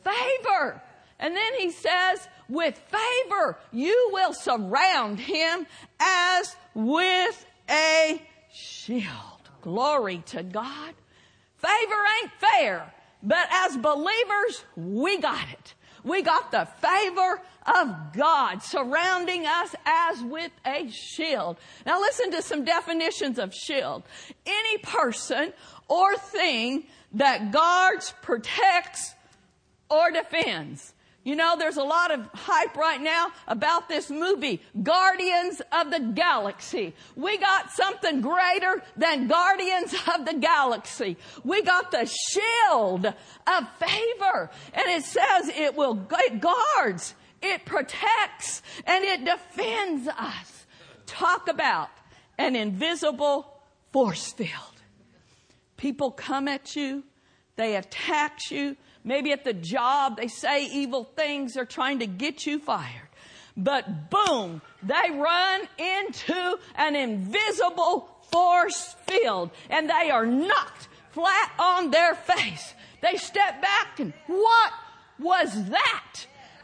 Favor. 0.03 0.81
And 1.19 1.35
then 1.35 1.53
he 1.57 1.71
says, 1.71 2.27
with 2.47 2.77
favor, 2.77 3.57
you 3.71 4.09
will 4.13 4.33
surround 4.33 5.19
him 5.19 5.65
as 5.99 6.55
with 6.73 7.45
a 7.69 8.21
shield. 8.53 9.49
Glory 9.61 10.23
to 10.27 10.43
God. 10.43 10.93
Favor 11.57 12.03
ain't 12.21 12.31
fair, 12.33 12.93
but 13.23 13.47
as 13.51 13.77
believers, 13.77 14.63
we 14.75 15.17
got 15.19 15.47
it. 15.51 15.73
We 16.03 16.21
got 16.21 16.51
the 16.51 16.65
favor 16.65 17.41
of 17.65 18.13
God 18.13 18.63
surrounding 18.63 19.45
us 19.45 19.75
as 19.85 20.23
with 20.23 20.51
a 20.65 20.89
shield. 20.89 21.57
Now 21.85 21.99
listen 21.99 22.31
to 22.31 22.41
some 22.41 22.63
definitions 22.63 23.39
of 23.39 23.53
shield. 23.53 24.03
Any 24.45 24.77
person 24.77 25.51
or 25.87 26.15
thing 26.15 26.85
that 27.13 27.51
guards, 27.51 28.13
protects, 28.21 29.15
or 29.89 30.11
defends. 30.11 30.93
You 31.27 31.36
know, 31.36 31.57
there's 31.60 31.75
a 31.75 31.84
lot 31.84 32.12
of 32.12 32.25
hype 32.34 32.77
right 32.77 33.01
now 33.01 33.34
about 33.50 33.89
this 33.89 34.10
movie, 34.10 34.62
Guardians 34.81 35.62
of 35.74 35.91
the 35.91 36.00
Galaxy. 36.00 36.96
We 37.17 37.38
got 37.38 37.69
something 37.69 38.22
greater 38.22 38.81
than 38.96 39.27
Guardians 39.27 39.93
of 40.15 40.25
the 40.25 40.36
Galaxy. 40.36 41.17
We 41.43 41.63
got 41.63 41.91
the 41.91 42.05
shield 42.05 43.07
of 43.07 43.69
favor. 43.77 44.50
And 44.74 44.88
it 44.88 45.03
says 45.03 45.50
it 45.50 45.75
will, 45.75 46.07
it 46.13 46.39
guards, 46.39 47.13
it 47.41 47.65
protects, 47.65 48.62
and 48.86 49.03
it 49.03 49.25
defends 49.25 50.07
us. 50.07 50.65
Talk 51.07 51.50
about 51.50 51.89
an 52.38 52.55
invisible 52.55 53.53
force 53.91 54.31
field. 54.31 54.81
People 55.75 56.10
come 56.10 56.48
at 56.48 56.77
you, 56.77 57.03
they 57.57 57.75
attack 57.75 58.50
you, 58.50 58.77
Maybe 59.07 59.31
at 59.31 59.45
the 59.45 59.53
job 59.53 60.17
they 60.17 60.27
say 60.27 60.65
evil 60.65 61.05
things, 61.15 61.53
they're 61.53 61.63
trying 61.63 61.99
to 61.99 62.07
get 62.07 62.45
you 62.45 62.59
fired. 62.59 63.07
But 63.55 64.09
boom, 64.09 64.61
they 64.83 65.11
run 65.11 65.61
into 65.77 66.59
an 66.75 66.97
invisible 66.97 68.09
force 68.29 68.97
field 69.07 69.51
and 69.69 69.89
they 69.89 70.11
are 70.11 70.25
knocked 70.25 70.89
flat 71.11 71.51
on 71.57 71.89
their 71.89 72.15
face. 72.15 72.73
They 73.01 73.15
step 73.15 73.61
back 73.61 74.01
and 74.01 74.11
what 74.27 74.73
was 75.19 75.69
that? 75.69 76.15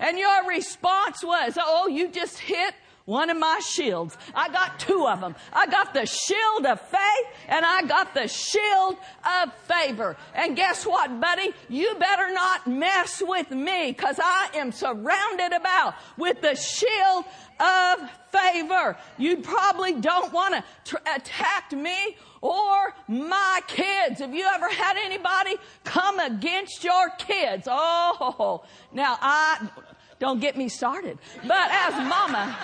And 0.02 0.20
your 0.20 0.46
response 0.50 1.24
was, 1.24 1.58
oh, 1.58 1.88
you 1.88 2.10
just 2.10 2.40
hit 2.40 2.74
one 3.06 3.30
of 3.30 3.38
my 3.38 3.60
shields. 3.60 4.18
I 4.34 4.50
got 4.50 4.80
two 4.80 5.08
of 5.08 5.22
them. 5.22 5.36
I 5.52 5.68
got 5.68 5.94
the 5.94 6.06
shield 6.06 6.66
of 6.66 6.80
faith 6.82 7.28
and 7.48 7.66
I 7.66 7.84
got 7.84 8.14
the 8.14 8.28
shield 8.28 8.98
of 9.42 9.54
favor. 9.68 10.16
And 10.34 10.56
guess 10.56 10.86
what, 10.86 11.20
buddy? 11.20 11.54
You 11.70 11.96
better 12.00 12.34
not 12.34 12.68
mess 12.68 13.22
with 13.26 13.52
me 13.52 13.92
because 13.92 14.20
I 14.22 14.50
am 14.56 14.72
surrounded 14.72 15.54
about 15.54 15.96
with 16.18 16.42
the 16.42 16.56
shield 16.56 17.26
of 17.60 18.10
favor. 18.32 18.98
You 19.18 19.38
probably 19.38 19.94
don't 19.94 20.32
want 20.34 20.56
to 20.56 20.64
tr- 20.86 20.98
attack 21.16 21.72
me 21.72 22.18
or 22.42 22.94
my 23.08 23.62
kids. 23.68 24.20
Have 24.20 24.34
you 24.34 24.46
ever 24.54 24.70
had 24.70 24.98
anybody 24.98 25.56
come 25.84 26.20
against 26.20 26.84
your 26.84 27.10
kids? 27.18 27.68
Oh, 27.70 28.64
now 28.92 29.18
I, 29.22 29.70
don't 30.20 30.40
get 30.40 30.58
me 30.58 30.70
started. 30.70 31.18
But 31.48 31.72
as 31.72 31.94
mama, 32.08 32.58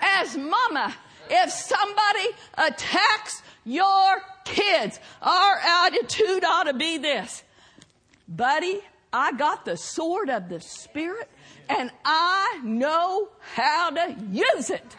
as 0.00 0.36
mama, 0.36 0.94
if 1.30 1.50
somebody 1.50 2.28
attacks 2.54 3.42
your 3.64 4.22
kids, 4.44 4.98
our 5.20 5.58
attitude 5.58 6.44
ought 6.44 6.64
to 6.64 6.74
be 6.74 6.98
this. 6.98 7.42
Buddy, 8.28 8.80
I 9.12 9.32
got 9.32 9.64
the 9.64 9.76
sword 9.76 10.30
of 10.30 10.48
the 10.48 10.60
Spirit 10.60 11.28
and 11.68 11.90
I 12.04 12.60
know 12.62 13.28
how 13.54 13.90
to 13.90 14.16
use 14.30 14.70
it. 14.70 14.96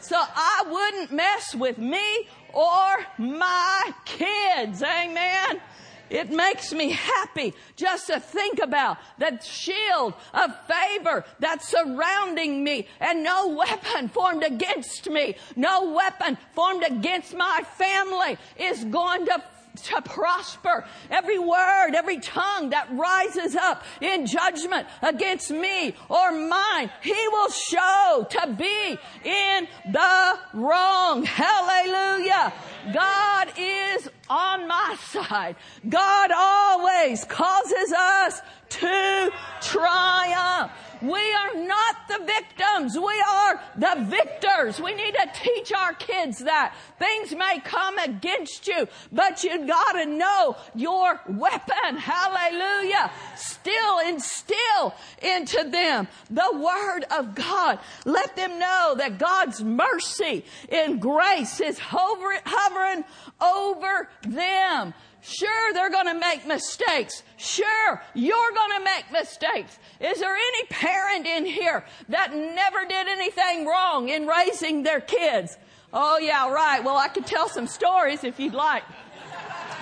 So 0.00 0.16
I 0.16 0.64
wouldn't 0.68 1.12
mess 1.12 1.54
with 1.54 1.78
me 1.78 2.28
or 2.52 3.06
my 3.18 3.92
kids. 4.04 4.82
Amen. 4.82 5.60
It 6.10 6.30
makes 6.30 6.72
me 6.72 6.90
happy 6.90 7.54
just 7.76 8.08
to 8.08 8.18
think 8.18 8.60
about 8.60 8.98
that 9.18 9.44
shield 9.44 10.14
of 10.34 10.50
favor 10.66 11.24
that's 11.38 11.68
surrounding 11.68 12.64
me 12.64 12.88
and 12.98 13.22
no 13.22 13.48
weapon 13.48 14.08
formed 14.08 14.42
against 14.42 15.08
me, 15.08 15.36
no 15.54 15.92
weapon 15.92 16.36
formed 16.54 16.84
against 16.84 17.34
my 17.34 17.62
family 17.76 18.36
is 18.58 18.84
going 18.84 19.26
to 19.26 19.42
to 19.76 20.02
prosper. 20.02 20.84
Every 21.10 21.38
word, 21.38 21.94
every 21.94 22.18
tongue 22.18 22.70
that 22.70 22.88
rises 22.92 23.56
up 23.56 23.84
in 24.00 24.26
judgment 24.26 24.86
against 25.02 25.50
me 25.50 25.94
or 26.08 26.32
mine, 26.32 26.90
he 27.02 27.28
will 27.28 27.50
show 27.50 28.26
to 28.30 28.56
be 28.58 28.98
in 29.24 29.68
the 29.92 30.38
wrong. 30.54 31.24
Hallelujah. 31.24 32.52
God 32.92 33.48
is 33.56 34.08
on 34.28 34.66
my 34.68 34.96
side. 35.00 35.56
God 35.88 36.30
always 36.34 37.24
causes 37.24 37.92
us 37.92 38.40
to 38.70 39.30
triumph. 39.60 40.70
We 41.02 41.32
are 41.32 41.66
not 41.66 41.96
the 42.08 42.24
victims. 42.24 42.98
We 42.98 43.24
are 43.28 43.60
the 43.76 44.04
victors. 44.04 44.80
We 44.80 44.94
need 44.94 45.14
to 45.14 45.30
teach 45.34 45.72
our 45.72 45.94
kids 45.94 46.40
that. 46.40 46.74
Things 46.98 47.34
may 47.34 47.60
come 47.64 47.98
against 47.98 48.66
you, 48.66 48.86
but 49.10 49.42
you've 49.42 49.66
gotta 49.66 50.06
know 50.06 50.56
your 50.74 51.20
weapon. 51.28 51.96
Hallelujah. 51.96 53.10
Still 53.36 53.98
instill 54.06 54.94
into 55.22 55.68
them 55.70 56.08
the 56.30 56.50
word 56.52 57.04
of 57.10 57.34
God. 57.34 57.78
Let 58.04 58.36
them 58.36 58.58
know 58.58 58.94
that 58.98 59.18
God's 59.18 59.62
mercy 59.62 60.44
and 60.70 61.00
grace 61.00 61.60
is 61.60 61.78
hovering 61.78 63.04
over 63.40 64.08
them. 64.22 64.94
Sure, 65.22 65.72
they're 65.74 65.90
going 65.90 66.06
to 66.06 66.18
make 66.18 66.46
mistakes. 66.46 67.22
Sure, 67.40 68.02
you're 68.12 68.52
going 68.52 68.78
to 68.78 68.84
make 68.84 69.10
mistakes. 69.10 69.78
Is 69.98 70.20
there 70.20 70.34
any 70.34 70.64
parent 70.66 71.26
in 71.26 71.46
here 71.46 71.86
that 72.10 72.34
never 72.34 72.84
did 72.86 73.08
anything 73.08 73.64
wrong 73.64 74.10
in 74.10 74.26
raising 74.26 74.82
their 74.82 75.00
kids? 75.00 75.56
Oh 75.90 76.18
yeah, 76.18 76.50
right. 76.50 76.84
Well, 76.84 76.98
I 76.98 77.08
could 77.08 77.26
tell 77.26 77.48
some 77.48 77.66
stories 77.66 78.24
if 78.24 78.38
you'd 78.38 78.52
like 78.52 78.82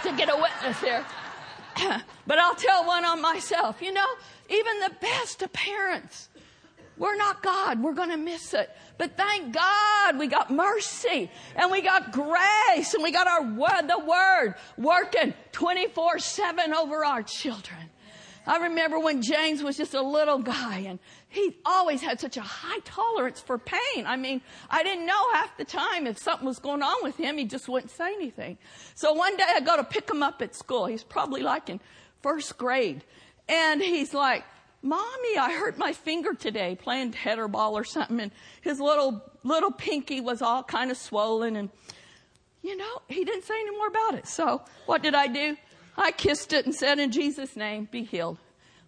to 0.04 0.16
get 0.16 0.28
a 0.30 0.36
witness 0.36 0.80
here. 0.80 1.04
but 2.28 2.38
I'll 2.38 2.54
tell 2.54 2.86
one 2.86 3.04
on 3.04 3.20
myself. 3.20 3.82
You 3.82 3.92
know, 3.92 4.06
even 4.48 4.78
the 4.78 4.94
best 5.00 5.42
of 5.42 5.52
parents, 5.52 6.27
we're 6.98 7.16
not 7.16 7.42
God. 7.42 7.82
We're 7.82 7.94
going 7.94 8.10
to 8.10 8.16
miss 8.16 8.54
it. 8.54 8.70
But 8.96 9.16
thank 9.16 9.54
God 9.54 10.18
we 10.18 10.26
got 10.26 10.50
mercy 10.50 11.30
and 11.56 11.70
we 11.70 11.82
got 11.82 12.12
grace 12.12 12.94
and 12.94 13.02
we 13.02 13.12
got 13.12 13.26
our 13.26 13.42
word, 13.42 13.88
the 13.88 13.98
word 13.98 14.54
working 14.76 15.34
24 15.52 16.18
7 16.18 16.74
over 16.74 17.04
our 17.04 17.22
children. 17.22 17.90
I 18.46 18.58
remember 18.58 18.98
when 18.98 19.20
James 19.20 19.62
was 19.62 19.76
just 19.76 19.92
a 19.92 20.00
little 20.00 20.38
guy 20.38 20.78
and 20.78 20.98
he 21.28 21.58
always 21.66 22.00
had 22.00 22.18
such 22.18 22.38
a 22.38 22.42
high 22.42 22.78
tolerance 22.80 23.40
for 23.40 23.58
pain. 23.58 24.06
I 24.06 24.16
mean, 24.16 24.40
I 24.70 24.82
didn't 24.82 25.04
know 25.04 25.32
half 25.34 25.54
the 25.58 25.66
time 25.66 26.06
if 26.06 26.18
something 26.18 26.46
was 26.46 26.58
going 26.58 26.82
on 26.82 26.96
with 27.02 27.18
him, 27.18 27.36
he 27.36 27.44
just 27.44 27.68
wouldn't 27.68 27.90
say 27.90 28.14
anything. 28.14 28.56
So 28.94 29.12
one 29.12 29.36
day 29.36 29.44
I 29.46 29.60
go 29.60 29.76
to 29.76 29.84
pick 29.84 30.10
him 30.10 30.22
up 30.22 30.40
at 30.40 30.54
school. 30.54 30.86
He's 30.86 31.04
probably 31.04 31.42
like 31.42 31.68
in 31.68 31.78
first 32.22 32.56
grade. 32.56 33.04
And 33.50 33.82
he's 33.82 34.14
like, 34.14 34.44
Mommy, 34.82 35.36
I 35.38 35.52
hurt 35.58 35.76
my 35.76 35.92
finger 35.92 36.34
today 36.34 36.76
playing 36.80 37.12
tetherball 37.12 37.72
or 37.72 37.84
something. 37.84 38.20
And 38.20 38.32
his 38.60 38.80
little, 38.80 39.22
little 39.42 39.72
pinky 39.72 40.20
was 40.20 40.40
all 40.40 40.62
kind 40.62 40.90
of 40.90 40.96
swollen. 40.96 41.56
And, 41.56 41.70
you 42.62 42.76
know, 42.76 43.02
he 43.08 43.24
didn't 43.24 43.44
say 43.44 43.54
any 43.54 43.76
more 43.76 43.88
about 43.88 44.14
it. 44.14 44.28
So 44.28 44.62
what 44.86 45.02
did 45.02 45.14
I 45.14 45.26
do? 45.26 45.56
I 45.96 46.12
kissed 46.12 46.52
it 46.52 46.64
and 46.64 46.74
said, 46.74 47.00
in 47.00 47.10
Jesus' 47.10 47.56
name, 47.56 47.88
be 47.90 48.04
healed. 48.04 48.38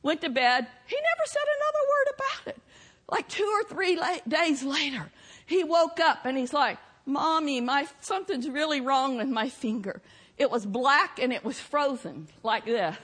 Went 0.03 0.21
to 0.21 0.31
bed. 0.31 0.67
He 0.87 0.97
never 0.97 1.27
said 1.27 1.43
another 1.59 1.85
word 1.89 2.15
about 2.15 2.55
it. 2.55 2.63
Like 3.11 3.29
two 3.29 3.45
or 3.45 3.65
three 3.65 3.97
la- 3.97 4.19
days 4.29 4.63
later, 4.63 5.11
he 5.45 5.65
woke 5.65 5.99
up 5.99 6.25
and 6.25 6.39
he's 6.39 6.53
like, 6.53 6.79
Mommy, 7.05 7.61
my, 7.61 7.89
something's 8.01 8.49
really 8.49 8.81
wrong 8.81 9.17
with 9.17 9.29
my 9.29 9.49
finger. 9.49 10.01
It 10.39 10.51
was 10.51 10.65
black 10.65 11.19
and 11.19 11.33
it 11.33 11.45
was 11.45 11.59
frozen 11.59 12.29
like 12.45 12.65
this. 12.65 12.97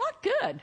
Not 0.00 0.22
good. 0.22 0.62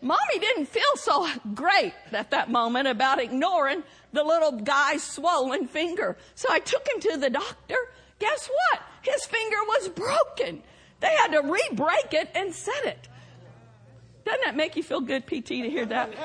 Mommy 0.00 0.38
didn't 0.38 0.66
feel 0.66 0.96
so 0.96 1.28
great 1.54 1.92
at 2.12 2.30
that 2.30 2.50
moment 2.50 2.86
about 2.86 3.20
ignoring 3.20 3.82
the 4.12 4.22
little 4.22 4.52
guy's 4.52 5.02
swollen 5.02 5.66
finger. 5.66 6.16
So 6.34 6.48
I 6.50 6.60
took 6.60 6.86
him 6.88 7.00
to 7.00 7.16
the 7.18 7.30
doctor. 7.30 7.76
Guess 8.18 8.48
what? 8.48 8.82
His 9.02 9.24
finger 9.26 9.56
was 9.66 9.88
broken. 9.88 10.62
They 11.00 11.14
had 11.16 11.32
to 11.32 11.42
re-break 11.42 12.12
it 12.12 12.30
and 12.34 12.54
set 12.54 12.84
it. 12.84 13.08
Doesn't 14.24 14.44
that 14.44 14.56
make 14.56 14.76
you 14.76 14.82
feel 14.82 15.00
good, 15.00 15.26
PT, 15.26 15.46
to 15.46 15.70
hear 15.70 15.86
that? 15.86 16.10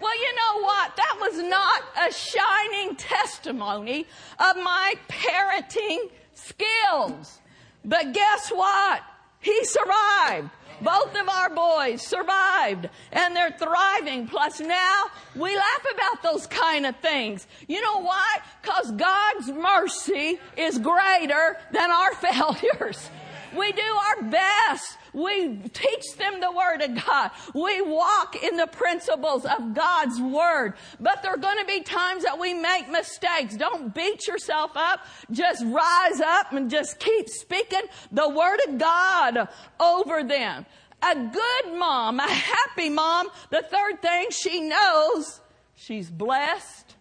well, 0.00 0.20
you 0.20 0.36
know 0.36 0.60
what? 0.62 0.96
That 0.96 1.16
was 1.20 1.42
not 1.42 1.82
a 2.08 2.12
shining 2.12 2.94
testimony 2.96 4.06
of 4.38 4.56
my 4.56 4.94
parenting 5.08 6.10
skills. 6.34 7.40
But 7.84 8.12
guess 8.12 8.50
what? 8.50 9.02
He 9.40 9.64
survived. 9.64 10.50
Both 10.80 11.16
of 11.18 11.28
our 11.28 11.50
boys 11.50 12.02
survived 12.02 12.88
and 13.10 13.34
they're 13.34 13.56
thriving. 13.58 14.28
Plus 14.28 14.60
now 14.60 15.04
we 15.34 15.56
laugh 15.56 15.86
about 15.92 16.22
those 16.22 16.46
kind 16.46 16.86
of 16.86 16.96
things. 16.98 17.46
You 17.66 17.80
know 17.82 18.00
why? 18.02 18.36
Cause 18.62 18.92
God's 18.92 19.48
mercy 19.50 20.38
is 20.56 20.78
greater 20.78 21.56
than 21.72 21.90
our 21.90 22.14
failures. 22.14 23.10
We 23.56 23.72
do 23.72 23.82
our 23.82 24.22
best. 24.22 24.97
We 25.12 25.56
teach 25.72 26.16
them 26.16 26.40
the 26.40 26.52
Word 26.52 26.82
of 26.82 27.04
God. 27.04 27.30
We 27.54 27.80
walk 27.82 28.42
in 28.42 28.56
the 28.56 28.66
principles 28.66 29.44
of 29.44 29.74
God's 29.74 30.20
Word. 30.20 30.74
But 31.00 31.22
there 31.22 31.32
are 31.32 31.38
going 31.38 31.58
to 31.58 31.64
be 31.64 31.80
times 31.82 32.24
that 32.24 32.38
we 32.38 32.54
make 32.54 32.90
mistakes. 32.90 33.56
Don't 33.56 33.94
beat 33.94 34.26
yourself 34.26 34.72
up. 34.74 35.00
Just 35.30 35.64
rise 35.66 36.20
up 36.20 36.52
and 36.52 36.70
just 36.70 36.98
keep 36.98 37.28
speaking 37.28 37.82
the 38.12 38.28
Word 38.28 38.60
of 38.68 38.78
God 38.78 39.48
over 39.80 40.22
them. 40.22 40.66
A 41.02 41.14
good 41.14 41.78
mom, 41.78 42.18
a 42.18 42.28
happy 42.28 42.90
mom. 42.90 43.28
The 43.50 43.62
third 43.62 44.02
thing 44.02 44.28
she 44.30 44.60
knows, 44.60 45.40
she's 45.76 46.10
blessed 46.10 46.96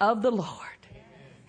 of 0.00 0.22
the 0.22 0.32
Lord. 0.32 0.79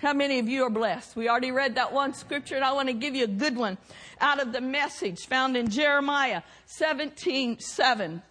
How 0.01 0.13
many 0.13 0.39
of 0.39 0.50
you 0.50 0.63
are 0.63 0.70
blessed? 0.72 1.15
We 1.15 1.29
already 1.29 1.51
read 1.51 1.75
that 1.75 1.93
one 1.93 2.15
scripture 2.15 2.55
and 2.55 2.65
I 2.65 2.74
want 2.74 2.88
to 2.88 2.93
give 2.93 3.13
you 3.13 3.25
a 3.25 3.27
good 3.27 3.55
one 3.55 3.77
out 4.20 4.41
of 4.41 4.51
the 4.51 4.60
message 4.60 5.27
found 5.27 5.55
in 5.55 5.70
Jeremiah 5.70 6.41
17, 6.65 7.60
7, 7.60 8.24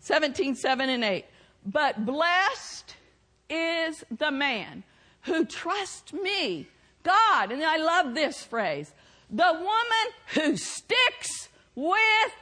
17, 0.00 0.54
7 0.54 0.88
and 0.88 1.04
8. 1.04 1.26
But 1.66 2.06
blessed 2.06 2.94
is 3.50 4.02
the 4.10 4.30
man 4.30 4.84
who 5.24 5.44
trusts 5.44 6.14
me, 6.14 6.66
God. 7.02 7.52
And 7.52 7.62
I 7.62 7.76
love 7.76 8.14
this 8.14 8.42
phrase. 8.42 8.90
The 9.28 9.52
woman 9.52 10.14
who 10.32 10.56
sticks 10.56 11.50
with 11.74 12.32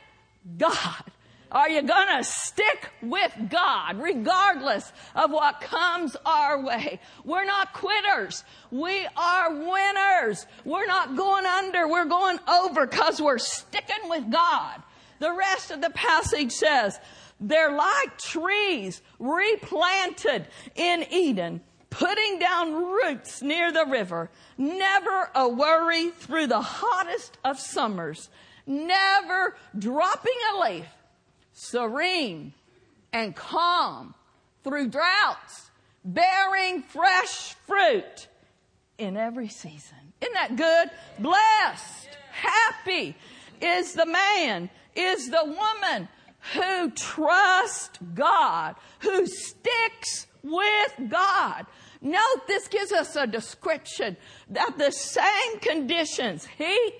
God. 0.59 1.11
Are 1.51 1.69
you 1.69 1.83
gonna 1.83 2.25
stick 2.25 2.91
with 3.03 3.33
God 3.49 3.99
regardless 3.99 4.93
of 5.15 5.31
what 5.31 5.61
comes 5.61 6.17
our 6.27 6.61
way? 6.61 7.01
We're 7.25 7.45
not 7.45 7.73
quitters. 7.73 8.43
We 8.71 9.07
are 9.17 9.55
winners. 9.55 10.47
We're 10.65 10.87
not 10.87 11.17
going 11.17 11.47
under. 11.47 11.87
We're 11.87 12.07
going 12.07 12.39
over 12.49 12.87
because 12.87 13.23
we're 13.23 13.39
sticking 13.39 14.09
with 14.09 14.31
God. 14.31 14.83
The 15.21 15.33
rest 15.33 15.71
of 15.71 15.81
the 15.81 15.91
passage 15.91 16.53
says, 16.53 16.99
they're 17.41 17.73
like 17.73 18.19
trees 18.19 19.03
replanted 19.19 20.47
in 20.75 21.07
Eden, 21.11 21.61
putting 21.91 22.39
down 22.39 22.75
roots 22.75 23.43
near 23.43 23.73
the 23.73 23.87
river, 23.87 24.31
never 24.59 25.31
a 25.35 25.49
worry 25.49 26.11
through 26.11 26.47
the 26.47 26.61
hottest 26.61 27.39
of 27.45 27.61
summers, 27.61 28.31
never 28.67 29.57
dropping 29.79 30.37
a 30.55 30.61
leaf, 30.61 30.87
serene 31.57 32.53
and 33.15 33.35
calm 33.35 34.15
through 34.63 34.89
droughts, 34.89 35.71
bearing 36.05 36.83
fresh 36.83 37.55
fruit 37.67 38.29
in 38.99 39.17
every 39.17 39.49
season. 39.49 40.13
Isn't 40.21 40.35
that 40.35 40.57
good? 40.57 40.91
Blessed, 41.19 42.09
happy 42.31 43.17
is 43.61 43.95
the 43.95 44.05
man, 44.05 44.69
is 44.95 45.31
the 45.31 45.45
woman 45.45 46.09
who 46.53 46.91
trusts 46.91 47.99
God, 48.15 48.77
who 49.01 49.27
sticks 49.27 50.27
with 50.43 51.09
God. 51.09 51.67
Note 52.03 52.47
this 52.47 52.69
gives 52.69 52.93
us 52.93 53.17
a 53.17 53.27
description 53.27 54.17
that 54.51 54.77
the 54.77 54.93
same 54.93 55.59
conditions, 55.61 56.47
heat 56.59 56.95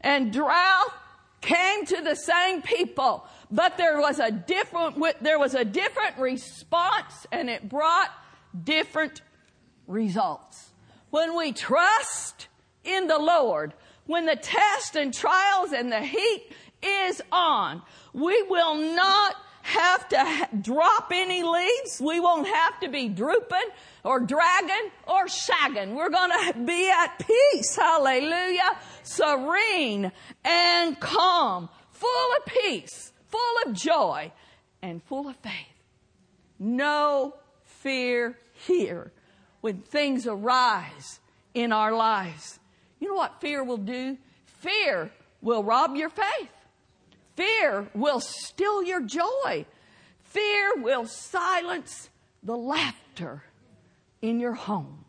and 0.00 0.32
drought, 0.32 0.92
came 1.40 1.86
to 1.86 2.02
the 2.02 2.14
same 2.14 2.62
people, 2.62 3.26
but 3.50 3.76
there 3.76 3.98
was 3.98 4.18
a 4.18 4.30
different, 4.30 5.02
there 5.22 5.38
was 5.38 5.54
a 5.54 5.64
different 5.64 6.18
response 6.18 7.26
and 7.32 7.48
it 7.48 7.68
brought 7.68 8.10
different 8.64 9.22
results. 9.86 10.70
When 11.10 11.36
we 11.36 11.52
trust 11.52 12.48
in 12.84 13.06
the 13.06 13.18
Lord, 13.18 13.74
when 14.06 14.26
the 14.26 14.36
test 14.36 14.96
and 14.96 15.12
trials 15.12 15.72
and 15.72 15.90
the 15.90 16.00
heat 16.00 16.52
is 16.82 17.22
on, 17.32 17.82
we 18.12 18.42
will 18.42 18.76
not 18.76 19.36
have 19.62 20.08
to 20.08 20.48
drop 20.60 21.10
any 21.12 21.42
leaves. 21.42 22.00
We 22.00 22.20
won't 22.20 22.46
have 22.46 22.80
to 22.80 22.88
be 22.88 23.08
drooping 23.08 23.68
or 24.04 24.20
dragging 24.20 24.90
or 25.06 25.28
sagging. 25.28 25.94
We're 25.94 26.10
going 26.10 26.30
to 26.30 26.58
be 26.58 26.90
at 26.90 27.18
peace. 27.18 27.76
Hallelujah. 27.76 28.76
Serene 29.02 30.12
and 30.44 31.00
calm, 31.00 31.68
full 31.90 32.36
of 32.38 32.46
peace, 32.46 33.12
full 33.28 33.56
of 33.66 33.72
joy, 33.74 34.32
and 34.82 35.02
full 35.04 35.28
of 35.28 35.36
faith. 35.36 35.52
No 36.58 37.34
fear 37.64 38.38
here 38.66 39.12
when 39.60 39.78
things 39.78 40.26
arise 40.26 41.20
in 41.54 41.72
our 41.72 41.92
lives. 41.92 42.58
You 42.98 43.08
know 43.08 43.14
what 43.14 43.40
fear 43.40 43.64
will 43.64 43.78
do? 43.78 44.18
Fear 44.44 45.10
will 45.40 45.64
rob 45.64 45.96
your 45.96 46.10
faith. 46.10 46.50
Fear 47.36 47.90
will 47.94 48.20
still 48.20 48.82
your 48.82 49.00
joy. 49.00 49.66
Fear 50.24 50.76
will 50.76 51.06
silence 51.06 52.10
the 52.42 52.56
laughter 52.56 53.44
in 54.22 54.40
your 54.40 54.54
home. 54.54 55.04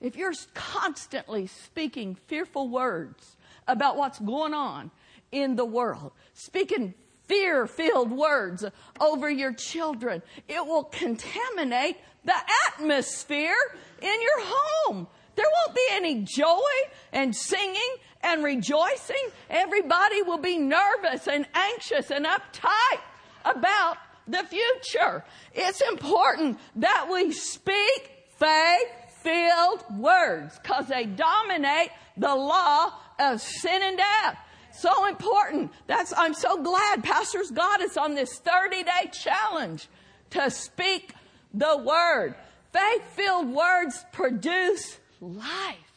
If 0.00 0.16
you're 0.16 0.32
constantly 0.54 1.46
speaking 1.46 2.16
fearful 2.26 2.68
words 2.68 3.36
about 3.68 3.96
what's 3.96 4.18
going 4.18 4.54
on 4.54 4.90
in 5.30 5.56
the 5.56 5.64
world, 5.64 6.12
speaking 6.32 6.94
fear 7.24 7.66
filled 7.66 8.10
words 8.10 8.64
over 9.00 9.30
your 9.30 9.52
children, 9.52 10.22
it 10.48 10.66
will 10.66 10.84
contaminate 10.84 11.96
the 12.24 12.34
atmosphere 12.68 13.54
in 14.00 14.22
your 14.22 14.40
home. 14.40 15.06
There 15.36 15.46
won't 15.46 15.76
be 15.76 15.86
any 15.92 16.22
joy 16.22 16.70
and 17.12 17.34
singing 17.34 17.96
and 18.22 18.44
rejoicing. 18.44 19.28
Everybody 19.48 20.22
will 20.22 20.38
be 20.38 20.58
nervous 20.58 21.26
and 21.26 21.46
anxious 21.54 22.10
and 22.10 22.26
uptight 22.26 23.00
about 23.44 23.96
the 24.26 24.44
future. 24.44 25.24
It's 25.54 25.80
important 25.80 26.58
that 26.76 27.08
we 27.10 27.32
speak 27.32 28.12
faith 28.38 28.88
filled 29.22 29.84
words 29.98 30.58
because 30.62 30.86
they 30.86 31.04
dominate 31.04 31.90
the 32.16 32.34
law 32.34 32.92
of 33.18 33.40
sin 33.40 33.80
and 33.82 33.96
death. 33.96 34.38
So 34.72 35.06
important. 35.08 35.72
That's, 35.86 36.12
I'm 36.16 36.34
so 36.34 36.62
glad 36.62 37.02
Pastors 37.02 37.50
got 37.50 37.82
us 37.82 37.96
on 37.96 38.14
this 38.14 38.38
30 38.38 38.82
day 38.84 39.10
challenge 39.12 39.88
to 40.30 40.50
speak 40.50 41.12
the 41.52 41.76
word. 41.78 42.34
Faith 42.72 43.02
filled 43.14 43.48
words 43.48 44.04
produce 44.12 44.98
life. 45.20 45.89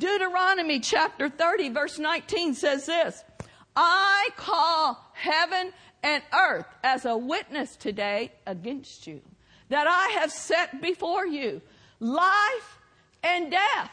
Deuteronomy 0.00 0.80
chapter 0.80 1.28
30 1.28 1.68
verse 1.68 1.98
19 1.98 2.54
says 2.54 2.86
this, 2.86 3.22
I 3.76 4.30
call 4.36 4.98
heaven 5.12 5.72
and 6.02 6.22
earth 6.32 6.66
as 6.82 7.04
a 7.04 7.16
witness 7.16 7.76
today 7.76 8.32
against 8.46 9.06
you 9.06 9.20
that 9.68 9.86
I 9.86 10.18
have 10.20 10.32
set 10.32 10.80
before 10.80 11.26
you 11.26 11.60
life 12.00 12.78
and 13.22 13.50
death, 13.50 13.90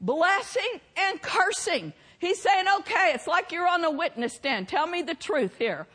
blessing 0.00 0.80
and 0.96 1.20
cursing. 1.20 1.92
He's 2.20 2.40
saying, 2.40 2.66
okay, 2.80 3.12
it's 3.14 3.26
like 3.26 3.50
you're 3.50 3.68
on 3.68 3.84
a 3.84 3.90
witness 3.90 4.34
stand. 4.34 4.68
Tell 4.68 4.86
me 4.86 5.02
the 5.02 5.14
truth 5.14 5.56
here. 5.58 5.88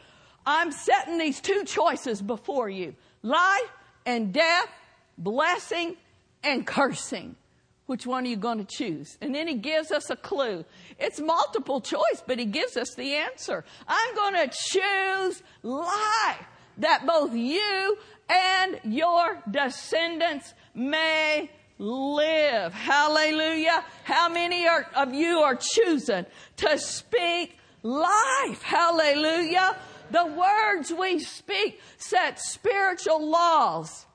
I'm 0.46 0.74
setting 0.74 1.18
these 1.18 1.40
two 1.40 1.64
choices 1.66 2.22
before 2.22 2.70
you. 2.70 2.96
Life 3.22 3.72
and 4.06 4.34
death, 4.34 4.70
blessing 5.18 5.96
and 6.44 6.68
cursing. 6.68 7.38
Which 7.86 8.08
one 8.08 8.24
are 8.24 8.28
you 8.28 8.38
going 8.38 8.66
to 8.66 8.78
choose? 8.78 9.18
And 9.22 9.36
then 9.36 9.48
he 9.48 9.56
gives 9.56 9.92
us 9.92 10.10
a 10.10 10.16
clue. 10.16 10.64
It's 10.98 11.20
multiple 11.20 11.82
choice, 11.82 12.24
but 12.26 12.40
he 12.40 12.46
gives 12.46 12.78
us 12.78 12.96
the 12.96 13.16
answer. 13.16 13.66
I'm 13.88 14.16
going 14.16 14.36
to 14.36 14.56
choose 14.56 15.44
life 15.64 16.46
that 16.78 17.06
both 17.06 17.34
you 17.34 17.98
and 18.30 18.80
your 18.86 19.44
descendants 19.52 20.54
may 20.74 21.52
live. 21.78 22.74
Hallelujah. 22.74 23.84
How 24.06 24.30
many 24.30 24.68
are, 24.68 24.88
of 24.96 25.14
you 25.14 25.40
are 25.40 25.56
choosing 25.60 26.26
to 26.58 26.78
speak 26.78 27.58
life? 27.84 28.62
Hallelujah. 28.62 29.76
The 30.10 30.26
words 30.26 30.94
we 30.94 31.20
speak 31.20 31.82
set 31.98 32.40
spiritual 32.40 33.28
laws 33.28 34.06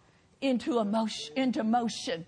into 0.40 0.78
emotion, 0.78 1.34
into 1.36 1.64
motion. 1.64 2.24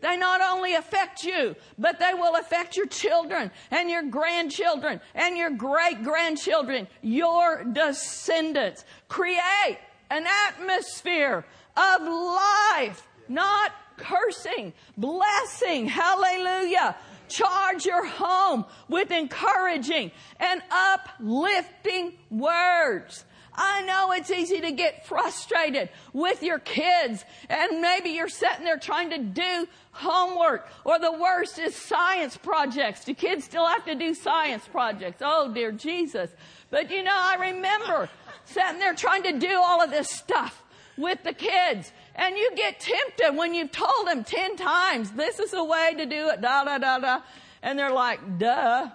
They 0.00 0.16
not 0.16 0.40
only 0.40 0.74
affect 0.74 1.24
you, 1.24 1.56
but 1.78 1.98
they 1.98 2.12
will 2.14 2.36
affect 2.36 2.76
your 2.76 2.86
children 2.86 3.50
and 3.70 3.88
your 3.88 4.02
grandchildren 4.02 5.00
and 5.14 5.36
your 5.36 5.50
great 5.50 6.02
grandchildren, 6.02 6.86
your 7.02 7.64
descendants. 7.64 8.84
Create 9.08 9.78
an 10.10 10.26
atmosphere 10.48 11.44
of 11.76 12.02
life, 12.02 13.06
not 13.28 13.72
cursing, 13.96 14.72
blessing. 14.96 15.86
Hallelujah. 15.86 16.96
Charge 17.28 17.86
your 17.86 18.06
home 18.06 18.64
with 18.88 19.10
encouraging 19.10 20.12
and 20.38 20.62
uplifting 20.70 22.12
words. 22.30 23.24
I 23.56 23.82
know 23.82 24.12
it's 24.12 24.30
easy 24.30 24.60
to 24.60 24.72
get 24.72 25.06
frustrated 25.06 25.88
with 26.12 26.42
your 26.42 26.58
kids 26.58 27.24
and 27.48 27.80
maybe 27.80 28.10
you're 28.10 28.28
sitting 28.28 28.64
there 28.64 28.78
trying 28.78 29.10
to 29.10 29.18
do 29.18 29.66
homework 29.92 30.68
or 30.84 30.98
the 30.98 31.12
worst 31.12 31.58
is 31.58 31.74
science 31.74 32.36
projects. 32.36 33.04
Do 33.04 33.14
kids 33.14 33.44
still 33.44 33.66
have 33.66 33.84
to 33.86 33.94
do 33.94 34.14
science 34.14 34.66
projects? 34.70 35.22
Oh 35.24 35.52
dear 35.52 35.72
Jesus. 35.72 36.30
But 36.70 36.90
you 36.90 37.02
know, 37.02 37.14
I 37.14 37.36
remember 37.52 38.10
sitting 38.44 38.78
there 38.78 38.94
trying 38.94 39.22
to 39.22 39.38
do 39.38 39.60
all 39.62 39.82
of 39.82 39.90
this 39.90 40.10
stuff 40.10 40.62
with 40.96 41.22
the 41.22 41.32
kids 41.32 41.92
and 42.14 42.36
you 42.36 42.50
get 42.56 42.80
tempted 42.80 43.36
when 43.36 43.54
you've 43.54 43.72
told 43.72 44.06
them 44.06 44.24
10 44.24 44.56
times, 44.56 45.10
this 45.12 45.38
is 45.38 45.50
the 45.50 45.64
way 45.64 45.94
to 45.96 46.06
do 46.06 46.28
it, 46.28 46.40
da 46.40 46.64
da 46.64 46.78
da 46.78 46.98
da. 46.98 47.20
And 47.62 47.78
they're 47.78 47.92
like, 47.92 48.38
duh. 48.38 48.88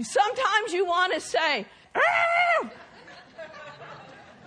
Sometimes 0.00 0.72
you 0.72 0.86
want 0.86 1.12
to 1.14 1.20
say, 1.20 1.66
ah! 1.94 2.70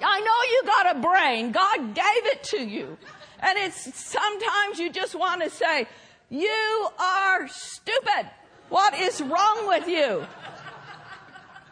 I 0.03 0.19
know 0.19 0.51
you 0.51 0.61
got 0.65 0.95
a 0.95 0.99
brain. 0.99 1.51
God 1.51 1.95
gave 1.95 2.25
it 2.25 2.43
to 2.45 2.63
you. 2.63 2.97
And 3.39 3.57
it's 3.57 3.95
sometimes 3.99 4.79
you 4.79 4.91
just 4.91 5.15
want 5.15 5.41
to 5.43 5.49
say, 5.49 5.87
you 6.29 6.87
are 6.99 7.47
stupid. 7.47 8.29
What 8.69 8.93
is 8.97 9.21
wrong 9.21 9.67
with 9.67 9.87
you? 9.87 10.25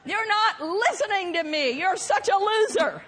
You're 0.06 0.28
not 0.28 0.62
listening 0.62 1.34
to 1.34 1.44
me. 1.44 1.72
You're 1.72 1.98
such 1.98 2.30
a 2.30 2.38
loser. 2.38 3.04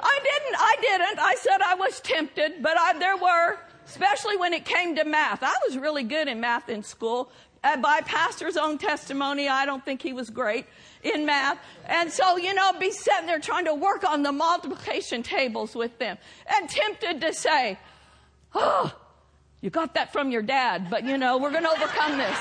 I 0.00 0.20
didn't, 0.22 0.56
I 0.58 0.76
didn't. 0.80 1.18
I 1.20 1.34
said 1.36 1.60
I 1.60 1.74
was 1.74 2.00
tempted, 2.00 2.62
but 2.62 2.76
I, 2.78 2.98
there 2.98 3.16
were, 3.16 3.58
especially 3.86 4.36
when 4.36 4.52
it 4.52 4.64
came 4.64 4.96
to 4.96 5.04
math. 5.04 5.42
I 5.42 5.54
was 5.66 5.76
really 5.76 6.02
good 6.02 6.28
in 6.28 6.40
math 6.40 6.68
in 6.68 6.82
school. 6.82 7.30
Uh, 7.64 7.76
by 7.76 8.00
pastor's 8.02 8.56
own 8.56 8.78
testimony, 8.78 9.48
I 9.48 9.66
don't 9.66 9.84
think 9.84 10.00
he 10.00 10.12
was 10.12 10.30
great 10.30 10.66
in 11.02 11.26
math. 11.26 11.58
And 11.86 12.10
so, 12.10 12.36
you 12.36 12.54
know, 12.54 12.72
be 12.78 12.92
sitting 12.92 13.26
there 13.26 13.40
trying 13.40 13.64
to 13.64 13.74
work 13.74 14.08
on 14.08 14.22
the 14.22 14.30
multiplication 14.30 15.24
tables 15.24 15.74
with 15.74 15.98
them 15.98 16.18
and 16.46 16.68
tempted 16.68 17.20
to 17.20 17.32
say, 17.32 17.78
oh, 18.54 18.94
you 19.60 19.70
got 19.70 19.94
that 19.94 20.12
from 20.12 20.30
your 20.30 20.42
dad, 20.42 20.88
but 20.88 21.02
you 21.04 21.18
know, 21.18 21.38
we're 21.38 21.50
going 21.50 21.64
to 21.64 21.70
overcome 21.70 22.16
this. 22.16 22.38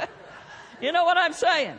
you 0.80 0.90
know 0.90 1.04
what 1.04 1.18
I'm 1.18 1.34
saying? 1.34 1.76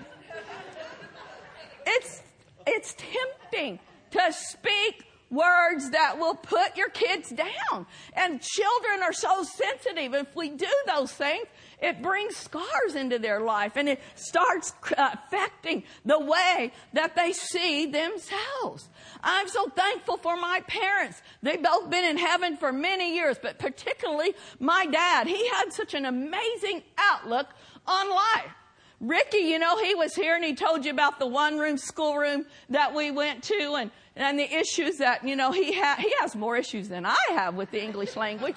It's, 1.86 2.22
it's 2.68 2.94
tempting 2.94 3.80
to 4.12 4.32
speak 4.32 5.06
words 5.34 5.90
that 5.92 6.20
will 6.20 6.36
put 6.36 6.78
your 6.78 6.90
kids 6.90 7.30
down. 7.30 7.86
And 8.14 8.42
children 8.42 9.02
are 9.02 9.14
so 9.14 9.44
sensitive. 9.44 10.14
If 10.14 10.36
we 10.36 10.50
do 10.50 10.68
those 10.88 11.12
things, 11.12 11.48
it 11.82 12.02
brings 12.02 12.38
scars 12.38 12.96
into 12.96 13.20
their 13.20 13.42
life 13.42 13.74
and 13.76 13.90
it 13.90 14.00
starts 14.16 14.74
uh, 14.98 15.16
affecting 15.26 15.84
the 16.06 16.20
way 16.20 16.72
that 16.94 17.16
they 17.16 17.34
see 17.34 17.88
themselves. 17.88 18.90
I'm 19.22 19.48
so 19.50 19.68
thankful 19.70 20.18
for 20.18 20.38
my 20.38 20.62
parents. 20.68 21.22
They've 21.42 21.62
both 21.62 21.90
been 21.90 22.06
in 22.06 22.18
heaven 22.18 22.56
for 22.58 22.72
many 22.72 23.16
years, 23.16 23.38
but 23.42 23.60
particularly 23.60 24.34
my 24.60 24.86
dad. 24.86 25.28
He 25.28 25.48
had 25.50 25.74
such 25.74 25.94
an 25.94 26.06
amazing 26.06 26.84
outlook 26.98 27.48
on 27.86 28.10
life. 28.10 28.52
Ricky, 29.04 29.40
you 29.40 29.60
know, 29.60 29.78
he 29.84 29.96
was 29.96 30.16
here 30.16 30.34
and 30.34 30.46
he 30.46 30.56
told 30.56 30.86
you 30.86 30.92
about 30.92 31.20
the 31.20 31.28
one 31.28 31.60
room 31.60 31.78
schoolroom 31.78 32.46
that 32.70 32.96
we 32.96 33.12
went 33.12 33.44
to 33.44 33.76
and, 33.78 33.92
and 34.16 34.40
the 34.40 34.50
issues 34.50 35.00
that, 35.00 35.28
you 35.28 35.36
know, 35.36 35.52
he 35.52 35.74
ha- 35.74 35.98
he 36.00 36.14
has 36.22 36.38
more 36.38 36.56
issues 36.56 36.88
than 36.88 37.06
I 37.06 37.18
have 37.32 37.56
with 37.56 37.70
the 37.72 37.84
English 37.84 38.16
language. 38.16 38.56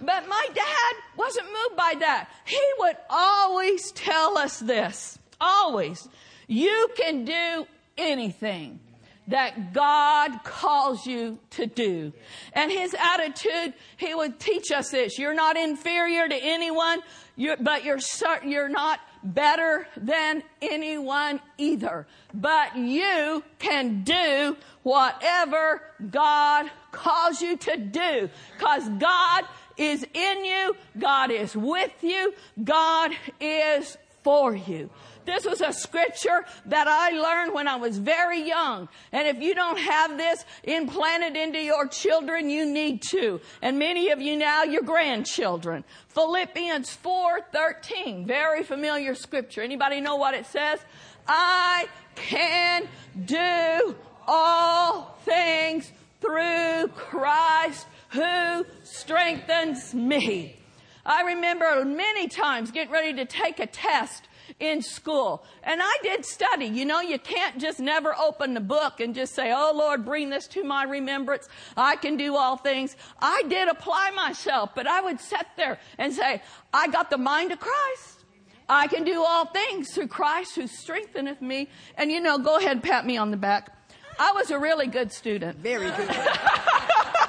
But 0.00 0.28
my 0.28 0.46
dad 0.54 0.94
wasn't 1.16 1.46
moved 1.46 1.76
by 1.76 1.94
that. 1.98 2.30
He 2.44 2.62
would 2.78 2.96
always 3.10 3.90
tell 3.90 4.38
us 4.38 4.60
this. 4.60 5.18
Always. 5.40 6.08
You 6.46 6.88
can 6.96 7.24
do 7.24 7.66
anything 7.98 8.78
that 9.26 9.72
God 9.72 10.44
calls 10.44 11.06
you 11.06 11.40
to 11.50 11.66
do. 11.66 12.12
And 12.52 12.70
his 12.70 12.94
attitude, 12.94 13.74
he 13.96 14.14
would 14.14 14.38
teach 14.38 14.70
us 14.70 14.90
this. 14.90 15.18
You're 15.18 15.34
not 15.34 15.56
inferior 15.56 16.28
to 16.28 16.36
anyone, 16.36 17.00
you're, 17.34 17.56
but 17.56 17.84
you're, 17.84 17.98
you're 18.44 18.68
not 18.68 19.00
better 19.22 19.86
than 19.96 20.42
anyone 20.60 21.40
either. 21.58 22.06
But 22.34 22.76
you 22.76 23.42
can 23.58 24.02
do 24.02 24.56
whatever 24.82 25.82
God 26.10 26.70
calls 26.90 27.40
you 27.40 27.56
to 27.56 27.76
do. 27.76 28.30
Cause 28.58 28.88
God 28.98 29.44
is 29.76 30.06
in 30.12 30.44
you. 30.44 30.76
God 30.98 31.30
is 31.30 31.56
with 31.56 31.92
you. 32.02 32.34
God 32.62 33.12
is 33.40 33.96
for 34.22 34.54
you. 34.54 34.90
This 35.24 35.44
was 35.44 35.60
a 35.60 35.72
scripture 35.72 36.44
that 36.66 36.88
I 36.88 37.10
learned 37.10 37.54
when 37.54 37.68
I 37.68 37.76
was 37.76 37.98
very 37.98 38.46
young. 38.46 38.88
And 39.12 39.28
if 39.28 39.42
you 39.42 39.54
don't 39.54 39.78
have 39.78 40.16
this 40.16 40.44
implanted 40.64 41.36
into 41.36 41.60
your 41.60 41.86
children, 41.86 42.50
you 42.50 42.64
need 42.64 43.02
to. 43.10 43.40
And 43.60 43.78
many 43.78 44.10
of 44.10 44.20
you 44.20 44.36
now, 44.36 44.62
your 44.64 44.82
grandchildren. 44.82 45.84
Philippians 46.08 46.90
4:13, 46.96 48.26
very 48.26 48.62
familiar 48.62 49.14
scripture. 49.14 49.62
Anybody 49.62 50.00
know 50.00 50.16
what 50.16 50.34
it 50.34 50.46
says? 50.46 50.80
I 51.26 51.88
can 52.14 52.88
do 53.24 53.94
all 54.26 55.18
things 55.24 55.92
through 56.20 56.88
Christ 56.88 57.86
who 58.10 58.66
strengthens 58.84 59.94
me. 59.94 60.56
I 61.04 61.22
remember 61.22 61.84
many 61.84 62.28
times 62.28 62.70
getting 62.70 62.92
ready 62.92 63.14
to 63.14 63.24
take 63.24 63.58
a 63.58 63.66
test 63.66 64.28
in 64.60 64.82
school. 64.82 65.44
And 65.62 65.80
I 65.82 65.92
did 66.02 66.24
study. 66.24 66.66
You 66.66 66.84
know, 66.84 67.00
you 67.00 67.18
can't 67.18 67.58
just 67.58 67.80
never 67.80 68.14
open 68.16 68.54
the 68.54 68.60
book 68.60 69.00
and 69.00 69.14
just 69.14 69.34
say, 69.34 69.52
Oh 69.54 69.72
Lord, 69.74 70.04
bring 70.04 70.30
this 70.30 70.46
to 70.48 70.64
my 70.64 70.84
remembrance. 70.84 71.48
I 71.76 71.96
can 71.96 72.16
do 72.16 72.36
all 72.36 72.56
things. 72.56 72.96
I 73.20 73.42
did 73.48 73.68
apply 73.68 74.10
myself, 74.10 74.70
but 74.74 74.86
I 74.86 75.00
would 75.00 75.20
sit 75.20 75.46
there 75.56 75.78
and 75.98 76.12
say, 76.12 76.42
I 76.72 76.88
got 76.88 77.10
the 77.10 77.18
mind 77.18 77.52
of 77.52 77.60
Christ. 77.60 78.24
I 78.68 78.86
can 78.86 79.04
do 79.04 79.22
all 79.22 79.46
things 79.46 79.92
through 79.92 80.08
Christ 80.08 80.56
who 80.56 80.66
strengtheneth 80.66 81.42
me. 81.42 81.68
And 81.96 82.10
you 82.10 82.20
know, 82.20 82.38
go 82.38 82.56
ahead 82.58 82.72
and 82.72 82.82
pat 82.82 83.04
me 83.04 83.16
on 83.16 83.30
the 83.30 83.36
back. 83.36 83.70
I 84.18 84.32
was 84.32 84.50
a 84.50 84.58
really 84.58 84.86
good 84.86 85.12
student. 85.12 85.58
Very 85.58 85.90
good. 85.90 86.08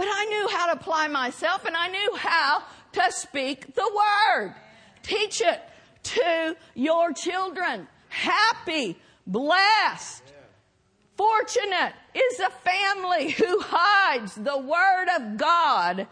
But 0.00 0.08
I 0.10 0.24
knew 0.24 0.48
how 0.48 0.72
to 0.72 0.80
apply 0.80 1.08
myself 1.08 1.66
and 1.66 1.76
I 1.76 1.88
knew 1.88 2.16
how 2.16 2.62
to 2.92 3.12
speak 3.12 3.74
the 3.74 3.82
word. 3.94 4.54
Teach 5.02 5.42
it 5.42 5.60
to 6.04 6.56
your 6.74 7.12
children. 7.12 7.86
Happy, 8.08 8.98
blessed, 9.26 10.22
fortunate 11.18 11.92
is 12.14 12.38
the 12.38 12.50
family 12.64 13.32
who 13.32 13.60
hides 13.60 14.36
the 14.36 14.56
word 14.56 15.08
of 15.18 15.36
God 15.36 16.06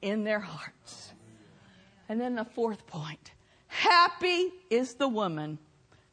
in 0.00 0.24
their 0.24 0.40
hearts. 0.40 1.12
And 2.08 2.18
then 2.18 2.34
the 2.34 2.46
fourth 2.46 2.86
point. 2.86 3.32
Happy 3.66 4.54
is 4.70 4.94
the 4.94 5.06
woman 5.06 5.58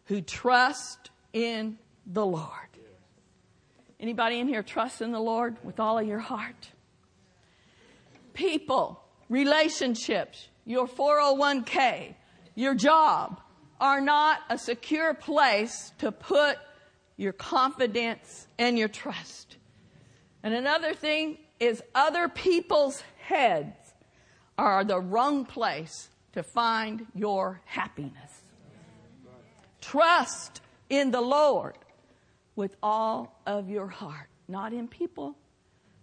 who 0.08 0.20
trusts 0.20 1.10
in 1.32 1.78
the 2.06 2.26
Lord. 2.26 2.50
Anybody 4.02 4.42
in 4.42 4.50
here 4.50 4.64
trust 4.64 5.02
in 5.02 5.14
the 5.14 5.22
Lord 5.22 5.56
with 5.64 5.80
all 5.80 5.98
of 5.98 6.06
your 6.06 6.20
heart? 6.20 6.72
People, 8.36 9.02
relationships, 9.30 10.50
your 10.66 10.88
401k, 10.88 12.14
your 12.54 12.76
job 12.76 13.42
are 13.82 14.02
not 14.02 14.40
a 14.50 14.58
secure 14.58 15.14
place 15.14 15.92
to 15.98 16.12
put 16.12 16.58
your 17.18 17.34
confidence 17.34 18.48
and 18.60 18.78
your 18.78 18.88
trust. 18.88 19.58
And 20.44 20.54
another 20.54 20.94
thing 20.94 21.38
is 21.60 21.82
other 21.94 22.30
people's 22.30 23.02
heads 23.18 23.76
are 24.58 24.84
the 24.84 25.00
wrong 25.00 25.46
place 25.46 26.10
to 26.34 26.44
find 26.44 27.08
your 27.16 27.62
happiness. 27.66 28.42
Trust 29.82 30.62
in 30.90 31.12
the 31.12 31.22
Lord 31.22 31.78
with 32.56 32.76
all 32.82 33.40
of 33.46 33.70
your 33.70 33.88
heart, 33.88 34.28
not 34.48 34.74
in 34.74 34.88
people. 34.88 35.36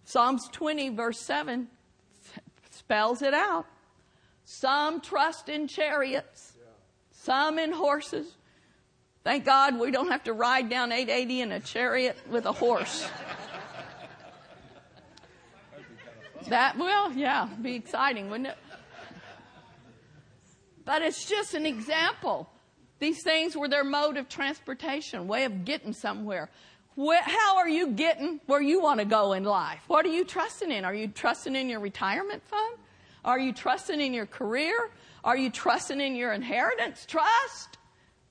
Psalms 0.05 0.49
20 0.53 0.91
verse 0.91 1.21
7 1.21 1.69
spells 2.93 3.23
it 3.23 3.33
out. 3.33 3.65
Some 4.45 5.01
trust 5.01 5.49
in 5.49 5.67
chariots, 5.67 6.53
some 7.11 7.59
in 7.59 7.73
horses. 7.73 8.37
Thank 9.25 9.47
God 9.47 9.81
we 9.81 9.91
don't 9.91 10.11
have 10.11 10.25
to 10.25 10.35
ride 10.35 10.69
down 10.69 10.93
880 10.93 11.41
in 11.41 11.53
a 11.53 11.61
chariot 11.61 12.19
with 12.29 12.45
a 12.45 12.53
horse. 12.53 13.09
That 16.49 16.77
will, 16.77 17.13
yeah, 17.13 17.49
be 17.63 17.77
exciting, 17.77 18.29
wouldn't 18.29 18.49
it? 18.49 18.59
But 20.85 21.01
it's 21.01 21.27
just 21.27 21.55
an 21.55 21.65
example. 21.65 22.51
These 22.99 23.23
things 23.23 23.57
were 23.57 23.69
their 23.69 23.85
mode 23.85 24.19
of 24.19 24.29
transportation, 24.29 25.29
way 25.29 25.45
of 25.45 25.65
getting 25.65 25.95
somewhere. 25.95 26.51
How 26.97 27.57
are 27.59 27.69
you 27.69 27.89
getting 27.89 28.41
where 28.47 28.61
you 28.61 28.81
want 28.81 29.01
to 29.01 29.07
go 29.07 29.33
in 29.33 29.45
life? 29.45 29.81
What 29.87 30.05
are 30.05 30.11
you 30.11 30.25
trusting 30.25 30.71
in? 30.71 30.85
Are 30.85 30.95
you 30.95 31.09
trusting 31.09 31.57
in 31.57 31.69
your 31.69 31.81
retirement 31.81 32.43
fund? 32.47 32.77
Are 33.25 33.39
you 33.39 33.53
trusting 33.53 34.01
in 34.01 34.13
your 34.13 34.27
career? 34.27 34.75
Are 35.25 35.37
you 35.37 35.51
trusting 35.51 36.01
in 36.01 36.17
your 36.17 36.33
inheritance? 36.33 37.07
Trust. 37.07 37.79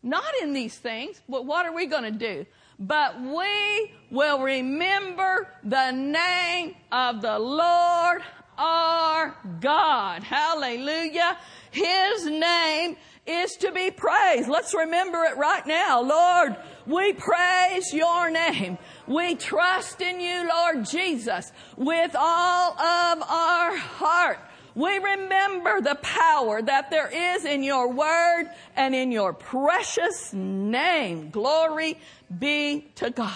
Not 0.04 0.34
in 0.42 0.54
these 0.54 0.78
things, 0.78 1.22
but 1.30 1.46
what 1.46 1.66
are 1.66 1.74
we 1.74 1.86
going 1.86 2.04
to 2.04 2.12
do? 2.12 2.46
But 2.80 3.22
we 3.22 3.94
will 4.10 4.40
remember 4.40 5.48
the 5.64 5.92
name 5.92 6.76
of 6.92 7.22
the 7.22 7.38
Lord 7.38 8.24
our 8.58 9.36
God. 9.60 10.24
Hallelujah. 10.24 11.38
His 11.72 12.26
name 12.26 12.96
is 13.26 13.56
to 13.58 13.72
be 13.72 13.92
praised. 13.92 14.50
Let's 14.50 14.74
remember 14.74 15.24
it 15.26 15.38
right 15.38 15.66
now. 15.66 16.02
Lord, 16.02 16.56
we 16.92 17.14
praise 17.14 17.94
your 17.94 18.30
name. 18.30 18.78
We 19.08 19.36
trust 19.36 20.02
in 20.02 20.20
you, 20.20 20.48
Lord 20.48 20.86
Jesus, 20.86 21.52
with 21.78 22.16
all 22.16 22.72
of 22.74 23.22
our 23.22 23.78
heart. 23.78 24.40
We 24.76 25.00
remember 25.00 25.82
the 25.82 25.96
power 25.96 26.62
that 26.62 26.92
there 26.92 27.10
is 27.10 27.46
in 27.46 27.64
your 27.64 27.92
word 27.92 28.46
and 28.76 28.96
in 28.96 29.12
your 29.12 29.34
precious 29.34 30.34
name. 30.34 31.30
Glory 31.30 31.98
be 32.40 32.92
to 32.96 33.10
God. 33.10 33.34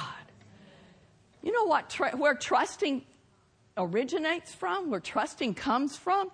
You 1.42 1.52
know 1.52 1.66
what, 1.66 1.90
tr- 1.90 2.16
where 2.16 2.36
trusting 2.36 3.04
originates 3.78 4.54
from, 4.54 4.90
where 4.90 5.02
trusting 5.02 5.56
comes 5.56 5.98
from? 5.98 6.32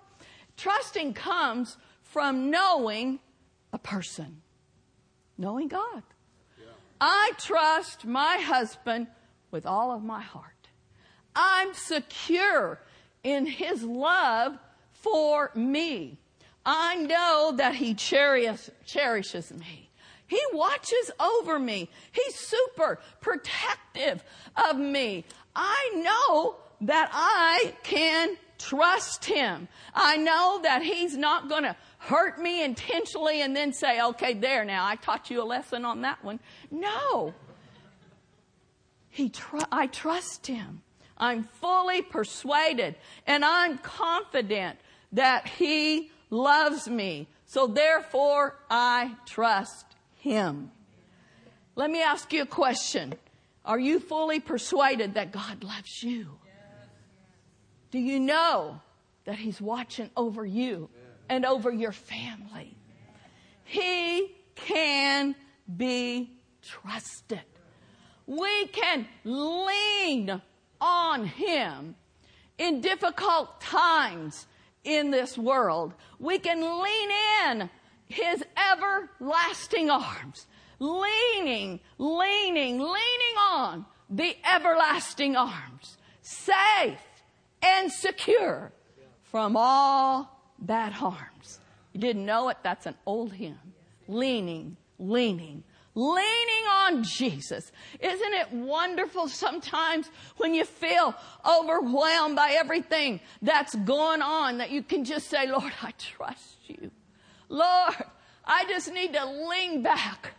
Trusting 0.56 1.14
comes 1.14 1.76
from 2.02 2.50
knowing 2.50 3.18
a 3.72 3.78
person, 3.78 4.42
knowing 5.36 5.66
God. 5.68 6.02
I 7.04 7.32
trust 7.36 8.04
my 8.04 8.36
husband 8.36 9.08
with 9.50 9.66
all 9.66 9.90
of 9.90 10.04
my 10.04 10.20
heart. 10.20 10.68
I'm 11.34 11.74
secure 11.74 12.78
in 13.24 13.44
his 13.44 13.82
love 13.82 14.56
for 14.92 15.50
me. 15.56 16.18
I 16.64 16.94
know 16.94 17.54
that 17.56 17.74
he 17.74 17.94
cherishes, 17.94 18.70
cherishes 18.86 19.52
me. 19.52 19.90
He 20.28 20.40
watches 20.52 21.10
over 21.18 21.58
me. 21.58 21.90
He's 22.12 22.36
super 22.36 23.00
protective 23.20 24.22
of 24.70 24.78
me. 24.78 25.24
I 25.56 25.90
know 26.04 26.54
that 26.82 27.10
I 27.12 27.74
can 27.82 28.36
trust 28.68 29.24
him. 29.24 29.68
I 29.94 30.16
know 30.16 30.60
that 30.62 30.82
he's 30.82 31.16
not 31.16 31.48
going 31.48 31.64
to 31.64 31.76
hurt 31.98 32.40
me 32.40 32.64
intentionally 32.64 33.42
and 33.42 33.54
then 33.54 33.72
say, 33.72 34.00
okay, 34.00 34.34
there 34.34 34.64
now, 34.64 34.86
I 34.86 34.96
taught 34.96 35.30
you 35.30 35.42
a 35.42 35.44
lesson 35.44 35.84
on 35.84 36.02
that 36.02 36.24
one. 36.24 36.40
No. 36.70 37.34
He 39.10 39.28
tr- 39.28 39.58
I 39.70 39.86
trust 39.86 40.46
him. 40.46 40.82
I'm 41.18 41.44
fully 41.44 42.02
persuaded 42.02 42.96
and 43.26 43.44
I'm 43.44 43.78
confident 43.78 44.78
that 45.12 45.46
He 45.46 46.10
loves 46.30 46.88
me. 46.88 47.28
So 47.46 47.66
therefore, 47.66 48.56
I 48.68 49.14
trust 49.26 49.86
Him. 50.16 50.70
Let 51.76 51.90
me 51.90 52.02
ask 52.02 52.32
you 52.32 52.42
a 52.42 52.46
question. 52.46 53.14
Are 53.64 53.78
you 53.78 54.00
fully 54.00 54.40
persuaded 54.40 55.14
that 55.14 55.30
God 55.32 55.62
loves 55.62 56.02
you? 56.02 56.38
Do 57.92 57.98
you 57.98 58.18
know 58.18 58.80
that 59.26 59.36
He's 59.36 59.60
watching 59.60 60.10
over 60.16 60.44
you 60.44 60.88
and 61.28 61.44
over 61.44 61.70
your 61.70 61.92
family? 61.92 62.74
He 63.64 64.34
can 64.54 65.36
be 65.76 66.30
trusted. 66.62 67.42
We 68.26 68.66
can 68.68 69.06
lean 69.24 70.40
on 70.80 71.26
Him 71.26 71.94
in 72.56 72.80
difficult 72.80 73.60
times 73.60 74.46
in 74.84 75.10
this 75.10 75.36
world. 75.36 75.92
We 76.18 76.38
can 76.38 76.60
lean 76.62 77.10
in 77.46 77.70
His 78.06 78.42
everlasting 78.72 79.90
arms, 79.90 80.46
leaning, 80.78 81.78
leaning, 81.98 82.78
leaning 82.78 83.36
on 83.50 83.84
the 84.08 84.34
everlasting 84.50 85.36
arms, 85.36 85.98
safe 86.22 86.98
and 87.62 87.90
secure 87.90 88.72
from 89.22 89.56
all 89.56 90.40
bad 90.58 90.92
harms. 90.92 91.60
You 91.92 92.00
didn't 92.00 92.26
know 92.26 92.48
it? 92.48 92.58
That's 92.62 92.86
an 92.86 92.96
old 93.06 93.32
hymn. 93.32 93.58
Leaning, 94.08 94.76
leaning, 94.98 95.62
leaning 95.94 96.64
on 96.70 97.02
Jesus. 97.02 97.70
Isn't 98.00 98.32
it 98.34 98.52
wonderful 98.52 99.28
sometimes 99.28 100.08
when 100.38 100.54
you 100.54 100.64
feel 100.64 101.14
overwhelmed 101.46 102.36
by 102.36 102.56
everything 102.58 103.20
that's 103.42 103.74
going 103.74 104.22
on 104.22 104.58
that 104.58 104.70
you 104.70 104.82
can 104.82 105.04
just 105.04 105.28
say, 105.28 105.46
Lord, 105.46 105.72
I 105.82 105.92
trust 105.98 106.56
you. 106.66 106.90
Lord, 107.48 107.94
I 108.44 108.64
just 108.68 108.92
need 108.92 109.12
to 109.12 109.24
lean 109.24 109.82
back 109.82 110.32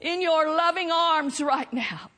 in 0.00 0.20
your 0.20 0.48
loving 0.48 0.90
arms 0.90 1.40
right 1.40 1.70
now. 1.72 2.10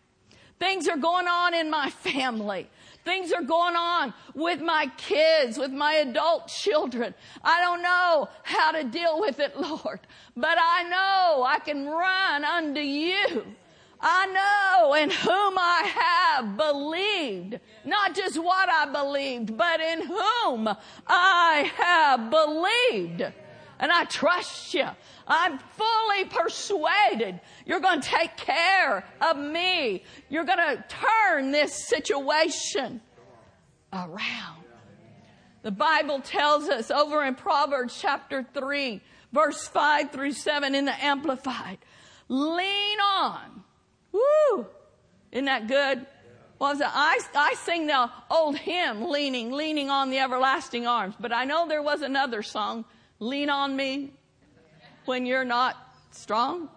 Things 0.59 0.89
are 0.89 0.97
going 0.97 1.29
on 1.29 1.55
in 1.55 1.71
my 1.71 1.91
family. 1.91 2.69
Things 3.09 3.33
are 3.33 3.43
going 3.43 3.75
on 3.75 4.13
with 4.35 4.61
my 4.61 4.87
kids, 4.99 5.57
with 5.57 5.73
my 5.73 5.95
adult 5.95 6.47
children. 6.49 7.15
I 7.43 7.59
don't 7.63 7.81
know 7.81 8.29
how 8.43 8.73
to 8.73 8.85
deal 8.85 9.19
with 9.19 9.41
it, 9.41 9.59
Lord, 9.59 10.01
but 10.37 10.59
I 10.61 10.83
know 10.83 11.43
I 11.43 11.59
can 11.59 11.87
run 11.87 12.45
unto 12.45 12.83
you. 12.83 13.47
I 13.99 14.27
know 14.27 14.93
in 14.93 15.09
whom 15.09 15.55
I 15.57 15.91
have 16.03 16.59
believed. 16.59 17.61
Not 17.87 18.15
just 18.15 18.37
what 18.37 18.69
I 18.69 18.85
believed, 18.93 19.57
but 19.57 19.81
in 19.81 20.03
whom 20.03 20.69
I 21.07 21.73
have 21.79 22.29
believed. 22.29 23.25
And 23.81 23.93
I 23.93 24.05
trust 24.05 24.75
you. 24.75 24.89
I'm 25.27 25.59
fully 25.59 26.25
persuaded 26.25 27.41
you're 27.67 27.81
going 27.81 28.01
to 28.01 28.09
take 28.09 28.37
care 28.37 29.05
of 29.21 29.37
me. 29.37 30.03
You're 30.29 30.45
going 30.45 30.59
to 30.59 30.85
turn 30.89 31.53
this 31.53 31.87
situation 31.87 33.01
around. 33.93 34.65
The 35.63 35.71
Bible 35.71 36.21
tells 36.21 36.69
us 36.69 36.91
over 36.91 37.25
in 37.25 37.35
Proverbs 37.35 37.99
chapter 38.01 38.47
3, 38.55 39.01
verse 39.33 39.69
5 39.69 40.13
through 40.13 40.33
7 40.33 40.75
in 40.75 40.85
the 40.85 41.05
Amplified. 41.05 41.79
Lean 42.29 43.01
on. 43.01 43.65
Woo! 44.13 44.67
Isn't 45.33 45.45
that 45.47 45.67
good? 45.67 45.99
It? 45.99 46.09
I, 46.61 47.21
I 47.35 47.55
sing 47.59 47.87
the 47.87 48.11
old 48.31 48.57
hymn, 48.57 49.09
leaning, 49.09 49.53
leaning 49.53 49.91
on 49.91 50.11
the 50.11 50.19
everlasting 50.19 50.87
arms. 50.87 51.15
But 51.19 51.33
I 51.33 51.45
know 51.45 51.69
there 51.69 51.83
was 51.83 52.03
another 52.03 52.43
song, 52.43 52.85
Lean 53.21 53.51
on 53.51 53.75
Me, 53.75 54.13
when 55.05 55.27
you're 55.27 55.45
not 55.45 55.77
strong? 56.13 56.69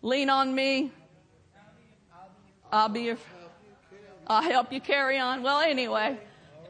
Lean 0.00 0.30
on 0.30 0.54
me. 0.54 0.90
I'll 2.72 2.88
be 2.88 3.02
your, 3.02 3.18
I'll 4.26 4.42
help 4.42 4.72
you 4.72 4.80
carry 4.80 5.18
on. 5.18 5.42
Well, 5.42 5.60
anyway, 5.60 6.18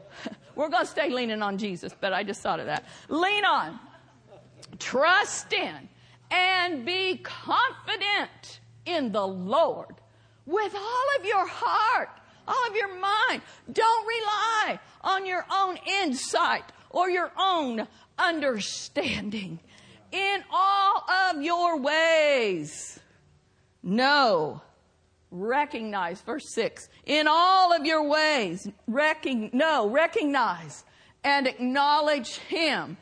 we're 0.55 0.69
going 0.69 0.85
to 0.85 0.91
stay 0.91 1.09
leaning 1.09 1.41
on 1.41 1.57
Jesus, 1.57 1.93
but 1.99 2.11
I 2.11 2.23
just 2.23 2.41
thought 2.41 2.59
of 2.59 2.65
that. 2.65 2.85
Lean 3.07 3.45
on, 3.45 3.79
trust 4.79 5.53
in, 5.53 5.89
and 6.31 6.85
be 6.85 7.17
confident 7.23 8.59
in 8.85 9.11
the 9.11 9.25
Lord 9.25 9.95
with 10.45 10.75
all 10.75 11.05
of 11.19 11.25
your 11.25 11.47
heart, 11.47 12.09
all 12.47 12.67
of 12.67 12.75
your 12.75 12.99
mind. 12.99 13.41
Don't 13.71 14.07
rely 14.07 14.79
on 15.01 15.25
your 15.25 15.45
own 15.51 15.77
insight 16.01 16.63
or 16.89 17.09
your 17.09 17.31
own 17.37 17.87
understanding 18.19 19.59
in 20.11 20.43
all 20.51 21.05
of 21.09 21.41
your 21.41 21.79
ways. 21.79 22.99
Know, 23.81 24.61
recognize, 25.31 26.21
verse 26.21 26.53
6, 26.53 26.89
in 27.05 27.27
all 27.27 27.73
of 27.73 27.85
your 27.85 28.07
ways, 28.07 28.67
recognize, 28.87 29.53
know, 29.53 29.89
recognize, 29.89 30.83
and 31.23 31.47
acknowledge 31.47 32.35
Him, 32.37 32.97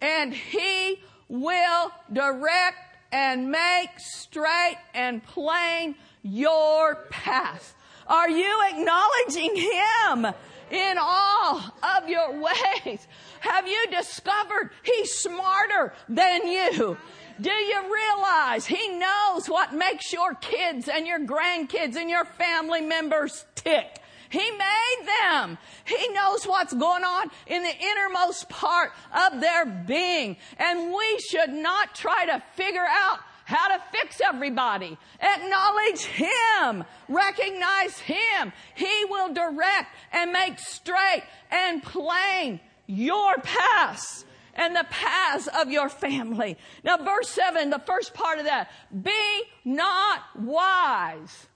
and 0.00 0.34
He 0.34 1.00
will 1.28 1.92
direct 2.12 2.96
and 3.12 3.50
make 3.50 3.90
straight 3.98 4.78
and 4.94 5.24
plain 5.24 5.94
your 6.22 6.96
path. 7.10 7.74
Are 8.06 8.30
you 8.30 8.60
acknowledging 8.70 9.54
Him 9.56 10.34
in 10.70 10.96
all 11.00 11.62
of 11.96 12.08
your 12.08 12.40
ways? 12.40 13.06
Have 13.40 13.66
you 13.66 13.86
discovered 13.90 14.70
He's 14.82 15.12
smarter 15.12 15.92
than 16.08 16.46
you? 16.46 16.96
Do 17.40 17.50
you 17.50 17.94
realize 17.94 18.66
He 18.66 18.98
knows 18.98 19.48
what 19.48 19.74
makes 19.74 20.12
your 20.12 20.34
kids 20.34 20.88
and 20.88 21.06
your 21.06 21.20
grandkids 21.20 21.96
and 21.96 22.10
your 22.10 22.24
family 22.24 22.80
members 22.80 23.44
tick? 23.54 24.00
He 24.30 24.50
made 24.50 25.08
them. 25.22 25.58
He 25.84 26.08
knows 26.08 26.46
what's 26.46 26.74
going 26.74 27.04
on 27.04 27.30
in 27.46 27.62
the 27.62 27.74
innermost 27.74 28.48
part 28.48 28.92
of 29.12 29.40
their 29.40 29.64
being. 29.64 30.36
And 30.58 30.92
we 30.92 31.18
should 31.18 31.50
not 31.50 31.94
try 31.94 32.26
to 32.26 32.42
figure 32.54 32.86
out 32.86 33.20
how 33.48 33.68
to 33.68 33.82
fix 33.90 34.20
everybody. 34.20 34.98
Acknowledge 35.22 36.04
Him. 36.04 36.84
Recognize 37.08 37.98
Him. 37.98 38.52
He 38.74 39.06
will 39.08 39.32
direct 39.32 39.86
and 40.12 40.32
make 40.32 40.58
straight 40.58 41.22
and 41.50 41.82
plain 41.82 42.60
your 42.86 43.38
paths 43.38 44.26
and 44.52 44.76
the 44.76 44.84
paths 44.90 45.48
of 45.58 45.70
your 45.70 45.88
family. 45.88 46.58
Now, 46.84 46.98
verse 46.98 47.30
7, 47.30 47.70
the 47.70 47.78
first 47.78 48.12
part 48.12 48.38
of 48.38 48.44
that 48.44 48.70
be 49.02 49.42
not 49.64 50.20
wise 50.38 51.46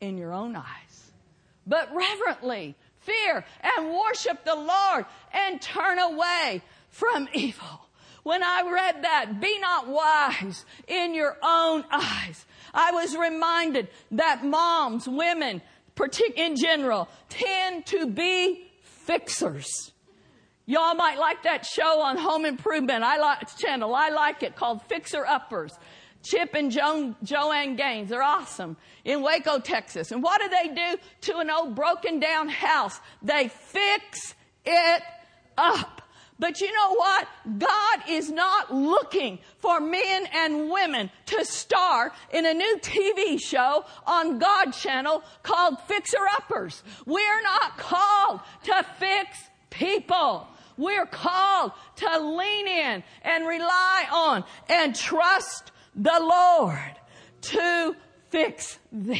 in 0.00 0.16
your 0.16 0.32
own 0.32 0.56
eyes, 0.56 1.12
but 1.66 1.94
reverently 1.94 2.74
fear 3.00 3.44
and 3.62 3.90
worship 3.90 4.46
the 4.46 4.54
Lord 4.54 5.04
and 5.34 5.60
turn 5.60 5.98
away 5.98 6.62
from 6.88 7.28
evil. 7.34 7.83
When 8.24 8.42
I 8.42 8.62
read 8.70 9.04
that, 9.04 9.40
be 9.40 9.58
not 9.60 9.86
wise 9.86 10.66
in 10.88 11.14
your 11.14 11.36
own 11.42 11.84
eyes. 11.92 12.44
I 12.74 12.90
was 12.90 13.16
reminded 13.16 13.88
that 14.10 14.44
moms, 14.44 15.06
women, 15.06 15.62
in 16.34 16.56
general, 16.56 17.08
tend 17.28 17.86
to 17.86 18.06
be 18.06 18.68
fixers 18.82 19.92
Y'all 20.66 20.94
might 20.94 21.18
like 21.18 21.42
that 21.42 21.66
show 21.66 22.00
on 22.00 22.16
home 22.16 22.46
improvement. 22.46 23.04
I 23.04 23.18
like 23.18 23.54
channel. 23.58 23.94
I 23.94 24.08
like 24.08 24.42
it 24.42 24.56
called 24.56 24.82
Fixer 24.82 25.26
Uppers. 25.26 25.72
Chip 26.22 26.54
and 26.54 26.70
Joan, 26.70 27.16
Joanna 27.22 27.74
Gaines. 27.74 28.08
They're 28.08 28.22
awesome 28.22 28.78
in 29.04 29.20
Waco, 29.20 29.58
Texas. 29.58 30.10
And 30.10 30.22
what 30.22 30.40
do 30.40 30.48
they 30.48 30.74
do 30.74 30.96
to 31.32 31.38
an 31.38 31.50
old 31.50 31.74
broken 31.74 32.18
down 32.18 32.48
house? 32.48 32.98
They 33.20 33.48
fix 33.48 34.34
it 34.64 35.02
up. 35.58 35.93
But 36.38 36.60
you 36.60 36.72
know 36.72 36.94
what? 36.94 37.28
God 37.58 37.98
is 38.08 38.30
not 38.30 38.74
looking 38.74 39.38
for 39.58 39.80
men 39.80 40.26
and 40.34 40.68
women 40.70 41.10
to 41.26 41.44
star 41.44 42.12
in 42.32 42.44
a 42.44 42.52
new 42.52 42.78
TV 42.82 43.40
show 43.40 43.84
on 44.06 44.38
God 44.38 44.72
channel 44.72 45.22
called 45.42 45.80
Fixer 45.82 46.26
Uppers. 46.36 46.82
We're 47.06 47.42
not 47.42 47.78
called 47.78 48.40
to 48.64 48.84
fix 48.98 49.38
people. 49.70 50.48
We're 50.76 51.06
called 51.06 51.70
to 51.96 52.18
lean 52.18 52.66
in 52.66 53.04
and 53.22 53.46
rely 53.46 54.06
on 54.12 54.44
and 54.68 54.94
trust 54.94 55.70
the 55.94 56.18
Lord 56.20 56.96
to 57.42 57.94
fix 58.30 58.78
them. 58.90 59.18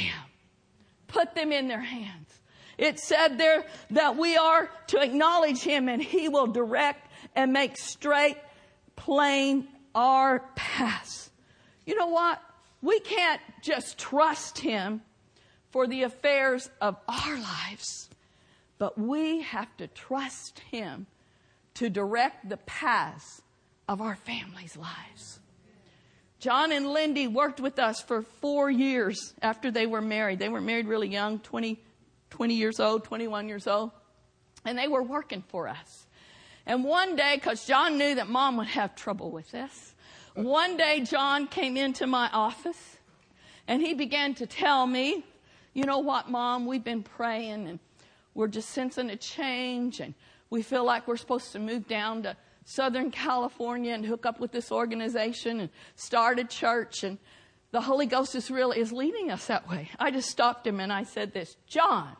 Put 1.06 1.36
them 1.36 1.52
in 1.52 1.68
their 1.68 1.80
hands. 1.80 2.40
It 2.76 2.98
said 2.98 3.38
there 3.38 3.64
that 3.90 4.16
we 4.16 4.36
are 4.36 4.68
to 4.88 5.00
acknowledge 5.00 5.60
Him 5.60 5.88
and 5.88 6.02
He 6.02 6.28
will 6.28 6.48
direct 6.48 7.03
and 7.34 7.52
make 7.52 7.76
straight, 7.76 8.36
plain 8.96 9.68
our 9.94 10.40
paths. 10.54 11.30
You 11.86 11.96
know 11.96 12.08
what? 12.08 12.40
We 12.82 13.00
can't 13.00 13.40
just 13.62 13.98
trust 13.98 14.58
Him 14.58 15.02
for 15.70 15.86
the 15.86 16.02
affairs 16.02 16.70
of 16.80 16.96
our 17.08 17.38
lives, 17.38 18.08
but 18.78 18.98
we 18.98 19.42
have 19.42 19.74
to 19.78 19.86
trust 19.86 20.60
Him 20.70 21.06
to 21.74 21.90
direct 21.90 22.48
the 22.48 22.58
paths 22.58 23.42
of 23.88 24.00
our 24.00 24.16
families' 24.16 24.76
lives. 24.76 25.40
John 26.38 26.72
and 26.72 26.90
Lindy 26.90 27.26
worked 27.26 27.58
with 27.58 27.78
us 27.78 28.02
for 28.02 28.20
four 28.20 28.70
years 28.70 29.32
after 29.40 29.70
they 29.70 29.86
were 29.86 30.02
married. 30.02 30.38
They 30.38 30.50
were 30.50 30.60
married 30.60 30.86
really 30.86 31.08
young, 31.08 31.38
20, 31.38 31.80
20 32.30 32.54
years 32.54 32.80
old, 32.80 33.04
21 33.04 33.48
years 33.48 33.66
old. 33.66 33.92
And 34.64 34.76
they 34.76 34.86
were 34.88 35.02
working 35.02 35.42
for 35.48 35.68
us. 35.68 36.03
And 36.66 36.84
one 36.84 37.16
day, 37.16 37.36
because 37.36 37.66
John 37.66 37.98
knew 37.98 38.14
that 38.14 38.28
mom 38.28 38.56
would 38.56 38.68
have 38.68 38.94
trouble 38.94 39.30
with 39.30 39.50
this, 39.50 39.94
one 40.34 40.76
day 40.76 41.00
John 41.00 41.46
came 41.46 41.76
into 41.76 42.06
my 42.06 42.28
office 42.32 42.96
and 43.68 43.80
he 43.80 43.94
began 43.94 44.34
to 44.34 44.46
tell 44.46 44.86
me, 44.86 45.24
you 45.74 45.84
know 45.84 45.98
what, 45.98 46.30
mom, 46.30 46.66
we've 46.66 46.84
been 46.84 47.02
praying 47.02 47.68
and 47.68 47.78
we're 48.34 48.48
just 48.48 48.70
sensing 48.70 49.10
a 49.10 49.16
change 49.16 50.00
and 50.00 50.14
we 50.50 50.62
feel 50.62 50.84
like 50.84 51.06
we're 51.06 51.16
supposed 51.16 51.52
to 51.52 51.58
move 51.58 51.86
down 51.86 52.22
to 52.22 52.36
Southern 52.64 53.10
California 53.10 53.92
and 53.92 54.04
hook 54.04 54.24
up 54.26 54.40
with 54.40 54.52
this 54.52 54.72
organization 54.72 55.60
and 55.60 55.70
start 55.96 56.38
a 56.38 56.44
church. 56.44 57.04
And 57.04 57.18
the 57.70 57.80
Holy 57.80 58.06
Ghost 58.06 58.34
is 58.34 58.50
really 58.50 58.80
is 58.80 58.92
leading 58.92 59.30
us 59.30 59.46
that 59.46 59.68
way. 59.68 59.90
I 59.98 60.10
just 60.10 60.30
stopped 60.30 60.66
him 60.66 60.80
and 60.80 60.92
I 60.92 61.04
said 61.04 61.32
this, 61.32 61.56
John, 61.66 62.16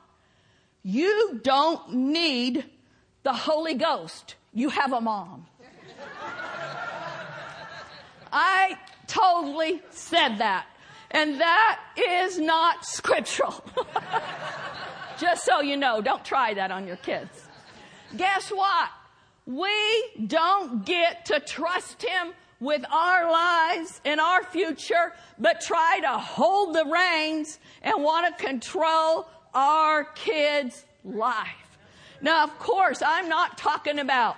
you 0.83 1.41
don't 1.43 1.95
need 1.95 2.65
the 3.25 3.33
Holy 3.33 3.75
Ghost. 3.75 4.37
You 4.53 4.69
have 4.69 4.93
a 4.93 5.01
mom. 5.01 5.47
I 8.33 8.77
totally 9.07 9.83
said 9.91 10.39
that. 10.39 10.67
And 11.11 11.41
that 11.41 11.81
is 11.97 12.39
not 12.39 12.85
scriptural. 12.85 13.65
Just 15.19 15.45
so 15.45 15.61
you 15.61 15.77
know, 15.77 16.01
don't 16.01 16.25
try 16.25 16.55
that 16.55 16.71
on 16.71 16.87
your 16.87 16.97
kids. 16.97 17.49
Guess 18.17 18.51
what? 18.51 18.91
We 19.47 19.71
don't 20.27 20.85
get 20.85 21.27
to 21.27 21.41
trust 21.41 22.03
Him 22.03 22.33
with 22.61 22.85
our 22.91 23.31
lives 23.31 24.01
and 24.05 24.21
our 24.21 24.43
future, 24.45 25.13
but 25.39 25.61
try 25.61 26.01
to 26.01 26.19
hold 26.19 26.75
the 26.75 26.85
reins 26.85 27.59
and 27.83 28.03
want 28.03 28.37
to 28.37 28.45
control 28.45 29.29
our 29.53 30.05
kids' 30.05 30.85
life. 31.05 31.64
Now, 32.21 32.45
of 32.45 32.59
course, 32.59 33.03
I'm 33.05 33.29
not 33.29 33.59
talking 33.59 33.99
about 33.99 34.37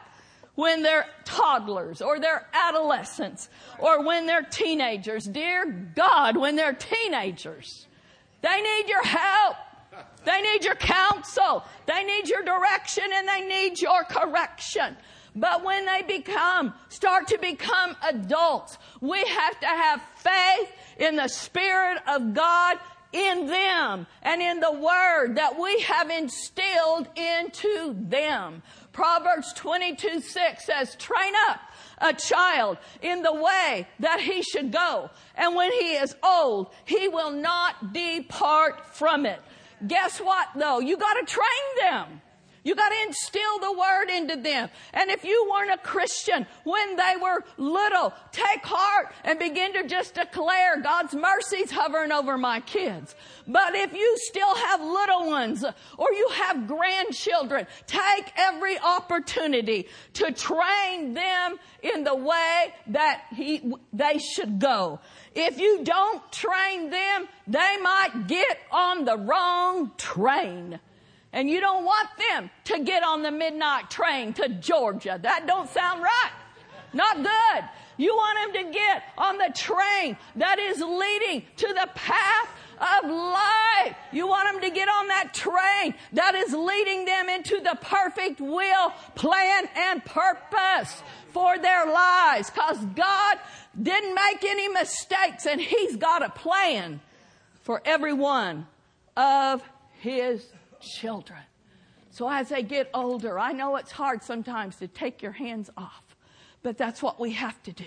when 0.54 0.82
they're 0.82 1.06
toddlers 1.24 2.02
or 2.02 2.18
they're 2.18 2.46
adolescents 2.52 3.48
or 3.78 4.02
when 4.04 4.26
they're 4.26 4.42
teenagers. 4.42 5.24
Dear 5.24 5.66
God, 5.94 6.36
when 6.36 6.56
they're 6.56 6.72
teenagers, 6.72 7.86
they 8.42 8.60
need 8.60 8.88
your 8.88 9.04
help. 9.04 9.56
They 10.24 10.42
need 10.42 10.64
your 10.64 10.74
counsel. 10.74 11.64
They 11.86 12.02
need 12.02 12.28
your 12.28 12.42
direction 12.42 13.04
and 13.14 13.28
they 13.28 13.42
need 13.42 13.80
your 13.80 14.04
correction. 14.04 14.96
But 15.34 15.62
when 15.62 15.84
they 15.84 16.02
become, 16.02 16.72
start 16.88 17.28
to 17.28 17.38
become 17.38 17.94
adults, 18.08 18.78
we 19.00 19.18
have 19.18 19.60
to 19.60 19.66
have 19.66 20.02
faith 20.16 20.72
in 20.98 21.16
the 21.16 21.28
Spirit 21.28 21.98
of 22.08 22.32
God 22.32 22.78
in 23.16 23.46
them 23.46 24.06
and 24.22 24.42
in 24.42 24.60
the 24.60 24.72
Word 24.72 25.36
that 25.36 25.58
we 25.58 25.80
have 25.80 26.10
instilled 26.10 27.08
into 27.16 27.96
them. 27.98 28.62
Proverbs 28.92 29.52
22 29.54 30.20
6 30.20 30.66
says, 30.66 30.94
train 30.96 31.32
up 31.48 31.60
a 31.98 32.12
child 32.12 32.76
in 33.00 33.22
the 33.22 33.32
way 33.32 33.88
that 34.00 34.20
he 34.20 34.42
should 34.42 34.70
go. 34.70 35.10
And 35.34 35.54
when 35.54 35.72
he 35.72 35.94
is 35.94 36.14
old, 36.22 36.70
he 36.84 37.08
will 37.08 37.30
not 37.30 37.92
depart 37.92 38.94
from 38.94 39.24
it. 39.26 39.40
Guess 39.86 40.20
what 40.20 40.48
though? 40.54 40.80
You 40.80 40.96
gotta 40.96 41.24
train 41.24 41.46
them. 41.80 42.20
You 42.66 42.74
got 42.74 42.88
to 42.88 43.02
instill 43.06 43.60
the 43.60 43.72
word 43.78 44.10
into 44.10 44.34
them. 44.42 44.68
And 44.92 45.08
if 45.08 45.22
you 45.22 45.48
weren't 45.48 45.70
a 45.70 45.78
Christian 45.78 46.48
when 46.64 46.96
they 46.96 47.14
were 47.22 47.44
little, 47.58 48.12
take 48.32 48.64
heart 48.64 49.14
and 49.22 49.38
begin 49.38 49.72
to 49.74 49.86
just 49.86 50.14
declare 50.14 50.80
God's 50.80 51.14
mercies 51.14 51.70
hovering 51.70 52.10
over 52.10 52.36
my 52.36 52.58
kids. 52.58 53.14
But 53.46 53.76
if 53.76 53.92
you 53.92 54.16
still 54.18 54.52
have 54.52 54.80
little 54.80 55.28
ones 55.28 55.64
or 55.96 56.12
you 56.12 56.28
have 56.34 56.66
grandchildren, 56.66 57.68
take 57.86 58.32
every 58.36 58.76
opportunity 58.80 59.86
to 60.14 60.32
train 60.32 61.14
them 61.14 61.60
in 61.84 62.02
the 62.02 62.16
way 62.16 62.74
that 62.88 63.26
he, 63.32 63.74
they 63.92 64.18
should 64.18 64.58
go. 64.58 64.98
If 65.36 65.60
you 65.60 65.84
don't 65.84 66.32
train 66.32 66.90
them, 66.90 67.28
they 67.46 67.76
might 67.80 68.26
get 68.26 68.58
on 68.72 69.04
the 69.04 69.18
wrong 69.18 69.92
train. 69.96 70.80
And 71.32 71.50
you 71.50 71.60
don't 71.60 71.84
want 71.84 72.08
them 72.30 72.50
to 72.64 72.84
get 72.84 73.02
on 73.02 73.22
the 73.22 73.30
midnight 73.30 73.90
train 73.90 74.32
to 74.34 74.48
Georgia. 74.48 75.18
That 75.20 75.46
don't 75.46 75.68
sound 75.68 76.02
right. 76.02 76.32
Not 76.92 77.16
good. 77.16 77.64
You 77.98 78.14
want 78.14 78.54
them 78.54 78.64
to 78.64 78.72
get 78.72 79.02
on 79.16 79.38
the 79.38 79.52
train 79.54 80.16
that 80.36 80.58
is 80.58 80.80
leading 80.80 81.42
to 81.56 81.66
the 81.68 81.88
path 81.94 82.48
of 82.78 83.10
life. 83.10 83.96
You 84.12 84.26
want 84.26 84.52
them 84.52 84.62
to 84.62 84.74
get 84.74 84.88
on 84.88 85.08
that 85.08 85.32
train 85.32 85.94
that 86.12 86.34
is 86.34 86.52
leading 86.52 87.04
them 87.06 87.28
into 87.28 87.60
the 87.60 87.76
perfect 87.80 88.40
will, 88.40 88.90
plan, 89.14 89.68
and 89.74 90.04
purpose 90.04 91.02
for 91.32 91.58
their 91.58 91.86
lives. 91.86 92.50
Cause 92.50 92.78
God 92.94 93.38
didn't 93.80 94.14
make 94.14 94.44
any 94.44 94.68
mistakes 94.68 95.46
and 95.46 95.60
He's 95.60 95.96
got 95.96 96.22
a 96.22 96.30
plan 96.30 97.00
for 97.62 97.80
every 97.84 98.12
one 98.12 98.66
of 99.16 99.62
His 100.00 100.46
children. 100.80 101.40
So 102.10 102.28
as 102.28 102.48
they 102.48 102.62
get 102.62 102.90
older, 102.94 103.38
I 103.38 103.52
know 103.52 103.76
it's 103.76 103.92
hard 103.92 104.22
sometimes 104.22 104.76
to 104.76 104.88
take 104.88 105.22
your 105.22 105.32
hands 105.32 105.70
off, 105.76 106.16
but 106.62 106.78
that's 106.78 107.02
what 107.02 107.20
we 107.20 107.32
have 107.32 107.62
to 107.64 107.72
do. 107.72 107.84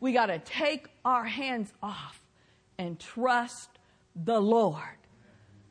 We 0.00 0.12
got 0.12 0.26
to 0.26 0.38
take 0.38 0.88
our 1.04 1.24
hands 1.24 1.72
off 1.82 2.20
and 2.78 2.98
trust 2.98 3.70
the 4.16 4.40
Lord 4.40 4.98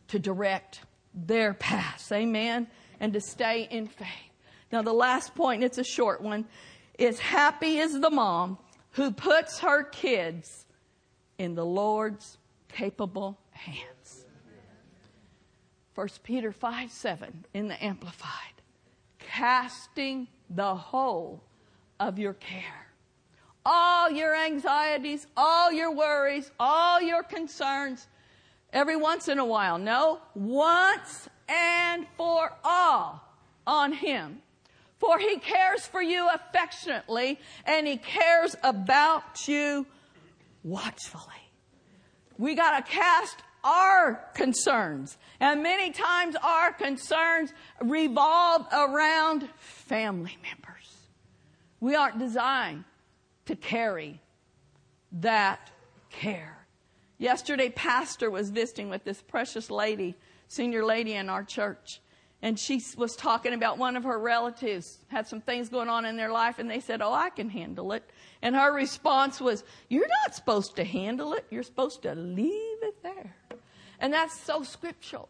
to 0.10 0.20
direct 0.20 0.82
their 1.14 1.54
paths. 1.54 2.12
Amen. 2.12 2.68
And 3.00 3.14
to 3.14 3.22
stay 3.22 3.68
in 3.70 3.88
faith. 3.88 4.08
Now, 4.72 4.82
the 4.82 4.94
last 4.94 5.36
point, 5.36 5.64
it's 5.64 5.78
a 5.78 5.84
short 5.84 6.22
one, 6.22 6.46
is 6.98 7.20
happy 7.20 7.78
is 7.78 8.00
the 8.00 8.10
mom 8.10 8.58
who 8.92 9.12
puts 9.12 9.60
her 9.60 9.84
kids 9.84 10.66
in 11.38 11.56
the 11.56 11.66
Lord's 11.66 12.38
capable 12.68 13.40
hands. 13.52 13.99
1 16.00 16.08
Peter 16.24 16.54
5 16.54 16.90
7 16.90 17.44
in 17.54 17.68
the 17.68 17.84
Amplified. 17.84 18.62
Casting 19.20 20.30
the 20.50 20.74
whole 20.74 21.44
of 22.00 22.18
your 22.18 22.36
care. 22.36 22.88
All 23.66 24.10
your 24.10 24.34
anxieties, 24.34 25.28
all 25.36 25.74
your 25.74 25.94
worries, 25.94 26.52
all 26.58 27.02
your 27.02 27.22
concerns, 27.22 28.08
every 28.72 28.96
once 28.96 29.28
in 29.28 29.40
a 29.40 29.46
while. 29.46 29.78
No, 29.78 30.22
once 30.36 31.28
and 31.50 32.08
for 32.16 32.54
all 32.64 33.22
on 33.68 33.92
Him. 33.92 34.42
For 35.00 35.20
He 35.20 35.38
cares 35.40 35.86
for 35.86 36.02
you 36.02 36.30
affectionately 36.34 37.42
and 37.66 37.86
He 37.86 37.98
cares 37.98 38.56
about 38.64 39.50
you 39.50 39.86
watchfully. 40.64 41.52
We 42.38 42.56
gotta 42.56 42.84
cast 42.84 43.44
our 43.64 44.26
concerns. 44.34 45.18
And 45.40 45.64
many 45.64 45.92
times 45.92 46.36
our 46.44 46.72
concerns 46.74 47.54
revolve 47.82 48.66
around 48.72 49.48
family 49.58 50.38
members. 50.44 51.08
We 51.80 51.96
aren't 51.96 52.20
designed 52.20 52.84
to 53.46 53.56
carry 53.56 54.22
that 55.12 55.72
care. 56.10 56.58
Yesterday, 57.18 57.70
Pastor 57.70 58.30
was 58.30 58.50
visiting 58.50 58.90
with 58.90 59.04
this 59.04 59.22
precious 59.22 59.70
lady, 59.70 60.16
senior 60.48 60.86
lady 60.86 61.14
in 61.14 61.30
our 61.30 61.44
church. 61.44 62.00
And 62.42 62.58
she 62.58 62.82
was 62.96 63.16
talking 63.18 63.54
about 63.54 63.78
one 63.78 63.98
of 63.98 64.06
her 64.06 64.18
relatives 64.18 65.00
had 65.10 65.28
some 65.28 65.42
things 65.42 65.68
going 65.68 65.90
on 65.90 66.06
in 66.06 66.16
their 66.16 66.32
life, 66.32 66.58
and 66.58 66.72
they 66.72 66.80
said, 66.80 67.02
Oh, 67.02 67.12
I 67.12 67.30
can 67.30 67.50
handle 67.50 67.92
it. 67.92 68.10
And 68.42 68.56
her 68.56 68.74
response 68.74 69.42
was, 69.42 69.66
You're 69.90 70.08
not 70.24 70.36
supposed 70.36 70.78
to 70.78 70.86
handle 70.86 71.34
it. 71.34 71.46
You're 71.50 71.64
supposed 71.64 72.04
to 72.04 72.16
leave 72.16 72.78
it 72.82 73.04
there. 73.04 73.36
And 74.00 74.14
that's 74.14 74.40
so 74.40 74.64
scriptural. 74.64 75.30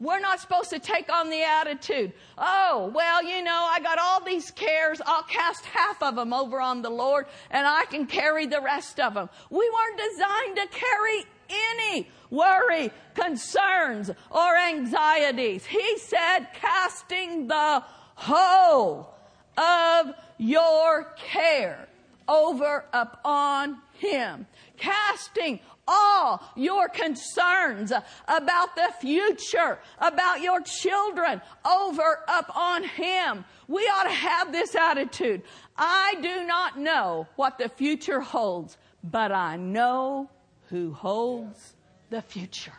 We're 0.00 0.20
not 0.20 0.40
supposed 0.40 0.70
to 0.70 0.78
take 0.78 1.12
on 1.12 1.28
the 1.28 1.42
attitude, 1.42 2.14
oh, 2.38 2.90
well, 2.94 3.22
you 3.22 3.44
know, 3.44 3.68
I 3.70 3.80
got 3.80 3.98
all 3.98 4.24
these 4.24 4.50
cares. 4.50 4.98
I'll 5.04 5.24
cast 5.24 5.66
half 5.66 6.02
of 6.02 6.16
them 6.16 6.32
over 6.32 6.58
on 6.58 6.80
the 6.80 6.88
Lord 6.88 7.26
and 7.50 7.66
I 7.66 7.84
can 7.84 8.06
carry 8.06 8.46
the 8.46 8.62
rest 8.62 8.98
of 8.98 9.12
them. 9.12 9.28
We 9.50 9.58
weren't 9.70 10.00
designed 10.10 10.56
to 10.56 10.78
carry 10.78 11.24
any 11.50 12.08
worry, 12.30 12.90
concerns, 13.14 14.10
or 14.30 14.56
anxieties. 14.56 15.66
He 15.66 15.98
said, 15.98 16.46
casting 16.54 17.48
the 17.48 17.84
whole 18.14 19.14
of 19.58 20.14
your 20.38 21.12
care 21.16 21.88
over 22.26 22.86
upon 22.94 23.78
him. 23.98 24.46
Casting 24.78 25.60
all 25.90 26.42
your 26.54 26.88
concerns 26.88 27.92
about 28.28 28.76
the 28.76 28.92
future, 29.00 29.80
about 29.98 30.40
your 30.40 30.60
children 30.60 31.42
over 31.66 32.20
up 32.28 32.56
on 32.56 32.84
Him. 32.84 33.44
We 33.68 33.82
ought 33.82 34.04
to 34.04 34.10
have 34.10 34.52
this 34.52 34.74
attitude. 34.74 35.42
I 35.76 36.14
do 36.22 36.44
not 36.44 36.78
know 36.78 37.26
what 37.36 37.58
the 37.58 37.68
future 37.68 38.20
holds, 38.20 38.78
but 39.02 39.32
I 39.32 39.56
know 39.56 40.30
who 40.68 40.92
holds 40.92 41.74
the 42.08 42.22
future. 42.22 42.72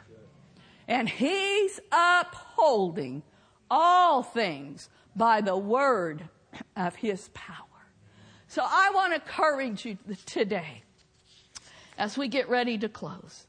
And 0.87 1.09
He's 1.09 1.79
upholding 1.91 3.23
all 3.69 4.23
things 4.23 4.89
by 5.15 5.41
the 5.41 5.57
word 5.57 6.29
of 6.75 6.95
His 6.95 7.29
power. 7.33 7.67
So 8.47 8.61
I 8.65 8.91
want 8.93 9.13
to 9.13 9.21
encourage 9.21 9.85
you 9.85 9.97
today 10.25 10.83
as 12.01 12.17
we 12.17 12.27
get 12.27 12.49
ready 12.49 12.79
to 12.79 12.89
close. 12.89 13.45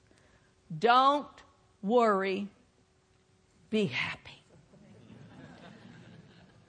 Don't 0.79 1.27
worry, 1.81 2.49
be 3.71 3.87
happy. 3.87 4.43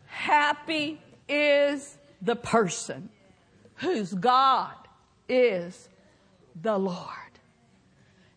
Happy 0.05 1.01
is 1.27 1.97
the 2.21 2.37
person 2.37 3.09
whose 3.75 4.13
God 4.13 4.71
is 5.27 5.89
the 6.61 6.77
Lord. 6.77 7.09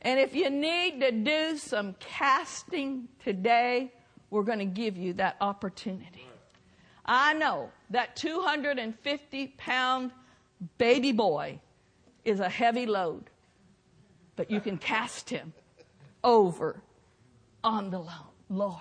And 0.02 0.18
if 0.18 0.34
you 0.34 0.50
need 0.50 1.00
to 1.00 1.12
do 1.12 1.56
some 1.56 1.94
casting 2.00 3.06
today, 3.22 3.92
we're 4.30 4.42
going 4.42 4.58
to 4.58 4.64
give 4.64 4.96
you 4.96 5.12
that 5.14 5.36
opportunity. 5.40 6.26
I 7.04 7.34
know 7.34 7.70
that 7.90 8.16
250 8.16 9.46
pound 9.56 10.10
baby 10.78 11.12
boy 11.12 11.60
is 12.24 12.40
a 12.40 12.48
heavy 12.48 12.86
load 12.86 13.30
but 14.36 14.50
you 14.50 14.60
can 14.60 14.76
cast 14.78 15.30
him 15.30 15.52
over 16.22 16.82
on 17.64 17.90
the 17.90 18.04
Lord. 18.48 18.80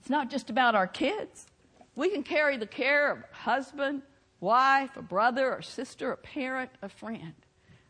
It's 0.00 0.10
not 0.10 0.30
just 0.30 0.50
about 0.50 0.74
our 0.74 0.86
kids. 0.86 1.46
We 1.94 2.10
can 2.10 2.22
carry 2.22 2.56
the 2.56 2.66
care 2.66 3.12
of 3.12 3.18
a 3.18 3.34
husband, 3.34 4.02
wife, 4.40 4.96
a 4.96 5.02
brother, 5.02 5.54
a 5.54 5.62
sister, 5.62 6.12
a 6.12 6.16
parent, 6.16 6.70
a 6.80 6.88
friend. 6.88 7.34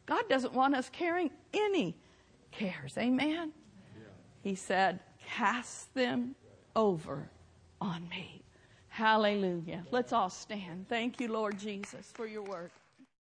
God 0.07 0.29
doesn't 0.29 0.53
want 0.53 0.75
us 0.75 0.91
carrying 0.91 1.31
any 1.55 1.97
cares. 2.51 2.99
Amen? 2.99 3.53
He 4.43 4.55
said, 4.57 5.01
Cast 5.25 5.95
them 5.95 6.35
over 6.75 7.31
on 7.81 8.09
me. 8.09 8.43
Hallelujah. 8.89 9.85
Let's 9.91 10.13
all 10.13 10.29
stand. 10.29 10.87
Thank 10.89 11.21
you, 11.21 11.29
Lord 11.29 11.59
Jesus, 11.59 12.11
for 12.13 12.27
your 12.27 12.43
word. 12.43 12.71